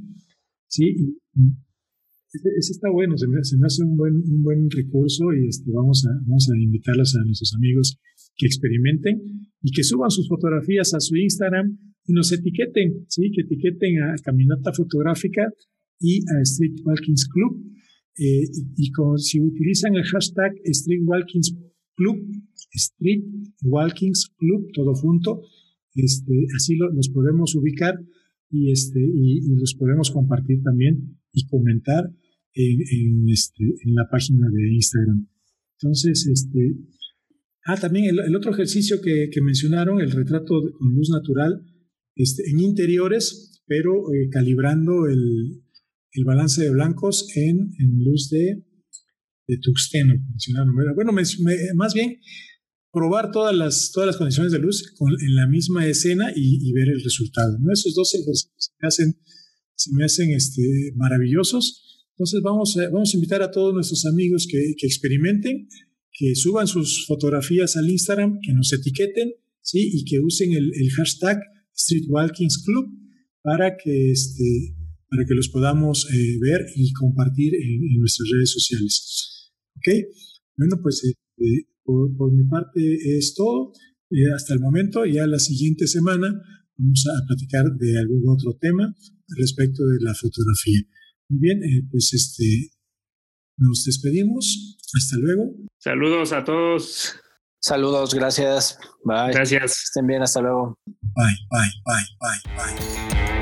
Sí, 0.68 1.16
ese, 2.34 2.72
está 2.72 2.90
bueno, 2.90 3.18
se 3.18 3.28
me, 3.28 3.40
hace 3.40 3.84
un 3.84 3.98
buen, 3.98 4.16
un 4.16 4.42
buen 4.44 4.70
recurso 4.70 5.34
y 5.34 5.48
este, 5.48 5.72
vamos, 5.72 6.06
a, 6.06 6.12
vamos 6.26 6.50
a 6.50 6.58
invitarlos 6.58 7.16
a 7.16 7.26
nuestros 7.26 7.54
amigos 7.56 7.98
que 8.36 8.46
experimenten 8.46 9.22
y 9.62 9.72
que 9.72 9.84
suban 9.84 10.12
sus 10.12 10.28
fotografías 10.28 10.94
a 10.94 11.00
su 11.00 11.16
Instagram 11.16 11.78
y 12.06 12.14
nos 12.14 12.32
etiqueten, 12.32 13.06
¿sí? 13.08 13.32
que 13.32 13.42
etiqueten 13.42 14.02
a 14.04 14.16
Caminata 14.24 14.74
Fotográfica 14.74 15.52
y 16.02 16.20
a 16.20 16.42
Street 16.42 16.82
Walkings 16.84 17.28
Club. 17.28 17.64
Eh, 18.18 18.44
y 18.76 18.92
si 19.18 19.40
utilizan 19.40 19.96
el 19.96 20.04
hashtag 20.04 20.54
Street 20.66 21.02
Walkings 21.06 21.56
Club, 21.96 22.18
Street 22.74 23.24
Walkings 23.64 24.34
Club, 24.38 24.72
todo 24.74 24.94
junto, 24.94 25.42
este, 25.96 26.46
así 26.56 26.76
los 26.76 27.10
podemos 27.10 27.56
ubicar 27.56 28.00
y, 28.50 28.72
este, 28.72 29.00
y, 29.00 29.42
los 29.56 29.76
podemos 29.76 30.12
compartir 30.12 30.62
también 30.64 31.18
y 31.32 31.46
comentar 31.48 32.12
en, 32.54 33.30
este, 33.30 33.64
en 33.64 33.96
la 33.96 34.10
página 34.10 34.50
de 34.50 34.74
Instagram. 34.74 35.28
Entonces, 35.80 36.28
este, 36.28 36.76
ah, 37.66 37.78
también 37.78 38.06
el, 38.06 38.36
otro 38.36 38.52
ejercicio 38.52 39.02
que, 39.02 39.30
mencionaron, 39.42 40.02
el 40.02 40.12
retrato 40.12 40.62
con 40.78 40.94
luz 40.94 41.10
natural, 41.10 41.66
este, 42.16 42.50
en 42.50 42.60
interiores, 42.60 43.64
pero 43.66 44.14
eh, 44.14 44.30
calibrando 44.30 45.08
el, 45.08 45.64
el, 46.14 46.26
balance 46.26 46.62
de 46.62 46.72
blancos 46.72 47.28
en, 47.36 47.74
en 47.80 48.04
luz 48.04 48.30
de, 48.30 48.66
de 49.48 49.58
tuxteno. 49.58 50.16
Bueno, 50.96 51.12
más 51.12 51.94
bien 51.94 52.18
probar 52.92 53.32
todas 53.32 53.56
las, 53.56 53.92
todas 53.92 54.08
las 54.08 54.18
condiciones 54.18 54.52
de 54.52 54.60
luz 54.60 54.94
en 55.22 55.36
la 55.36 55.48
misma 55.48 55.88
escena 55.88 56.32
y, 56.36 56.72
ver 56.74 56.90
el 56.90 57.04
resultado. 57.04 57.58
¿no? 57.60 57.72
Esos 57.72 57.96
dos 57.96 58.14
ejercicios 58.14 58.54
se 58.58 58.72
me 58.80 58.88
hacen, 58.88 59.20
se 59.76 59.94
me 59.94 60.04
hacen 60.04 60.32
este, 60.32 60.92
maravillosos. 60.96 62.06
Entonces 62.12 62.42
vamos 62.44 62.78
a, 62.78 62.90
vamos 62.90 63.14
a 63.14 63.18
invitar 63.18 63.42
a 63.42 63.52
todos 63.52 63.74
nuestros 63.74 64.06
amigos 64.06 64.48
que, 64.50 64.74
que 64.78 64.86
experimenten, 64.86 65.68
que 66.12 66.36
suban 66.36 66.68
sus 66.68 67.06
fotografías 67.08 67.78
al 67.78 67.90
Instagram, 67.90 68.40
que 68.42 68.54
nos 68.54 68.72
etiqueten, 68.74 69.32
¿sí? 69.62 69.90
Y 69.94 70.06
que 70.06 70.20
usen 70.20 70.52
el, 70.54 70.72
el 70.76 70.92
hashtag 70.92 71.40
Street 71.76 72.06
Walkings 72.10 72.64
Club 72.64 72.90
para 73.42 73.78
que, 73.78 74.12
este, 74.12 74.76
para 75.12 75.26
que 75.28 75.36
los 75.36 75.50
podamos 75.50 76.08
eh, 76.10 76.40
ver 76.40 76.66
y 76.74 76.94
compartir 76.94 77.54
en, 77.54 78.00
nuestras 78.00 78.30
redes 78.34 78.52
sociales. 78.52 79.52
¿Ok? 79.76 79.94
Bueno, 80.56 80.78
pues 80.82 81.04
eh, 81.04 81.68
por, 81.84 82.32
mi 82.32 82.46
parte 82.46 82.80
es 83.18 83.34
todo. 83.36 83.74
Eh, 84.10 84.32
hasta 84.34 84.54
el 84.54 84.62
momento, 84.62 85.06
ya 85.06 85.28
la 85.28 85.40
siguiente 85.40 85.86
semana 85.88 86.34
vamos 86.78 87.06
a 87.08 87.28
platicar 87.28 87.66
de 87.78 88.00
algún 88.00 88.24
otro 88.30 88.58
tema 88.60 88.96
respecto 89.38 89.86
de 89.86 89.98
la 90.00 90.14
fotografía. 90.14 90.80
Muy 91.30 91.40
bien, 91.40 91.64
eh, 91.64 91.88
pues 91.92 92.14
este, 92.14 92.72
nos 93.58 93.84
despedimos. 93.84 94.78
Hasta 94.96 95.18
luego. 95.18 95.56
Saludos 95.78 96.32
a 96.32 96.44
todos. 96.44 97.16
Saludos, 97.60 98.14
gracias. 98.14 98.78
Bye. 99.04 99.34
Gracias. 99.34 99.84
Estén 99.84 100.08
bien, 100.08 100.22
hasta 100.22 100.42
luego. 100.42 100.78
Bye, 100.86 101.36
bye, 101.52 101.70
bye, 101.86 102.56
bye, 102.56 102.56
bye. 102.56 103.41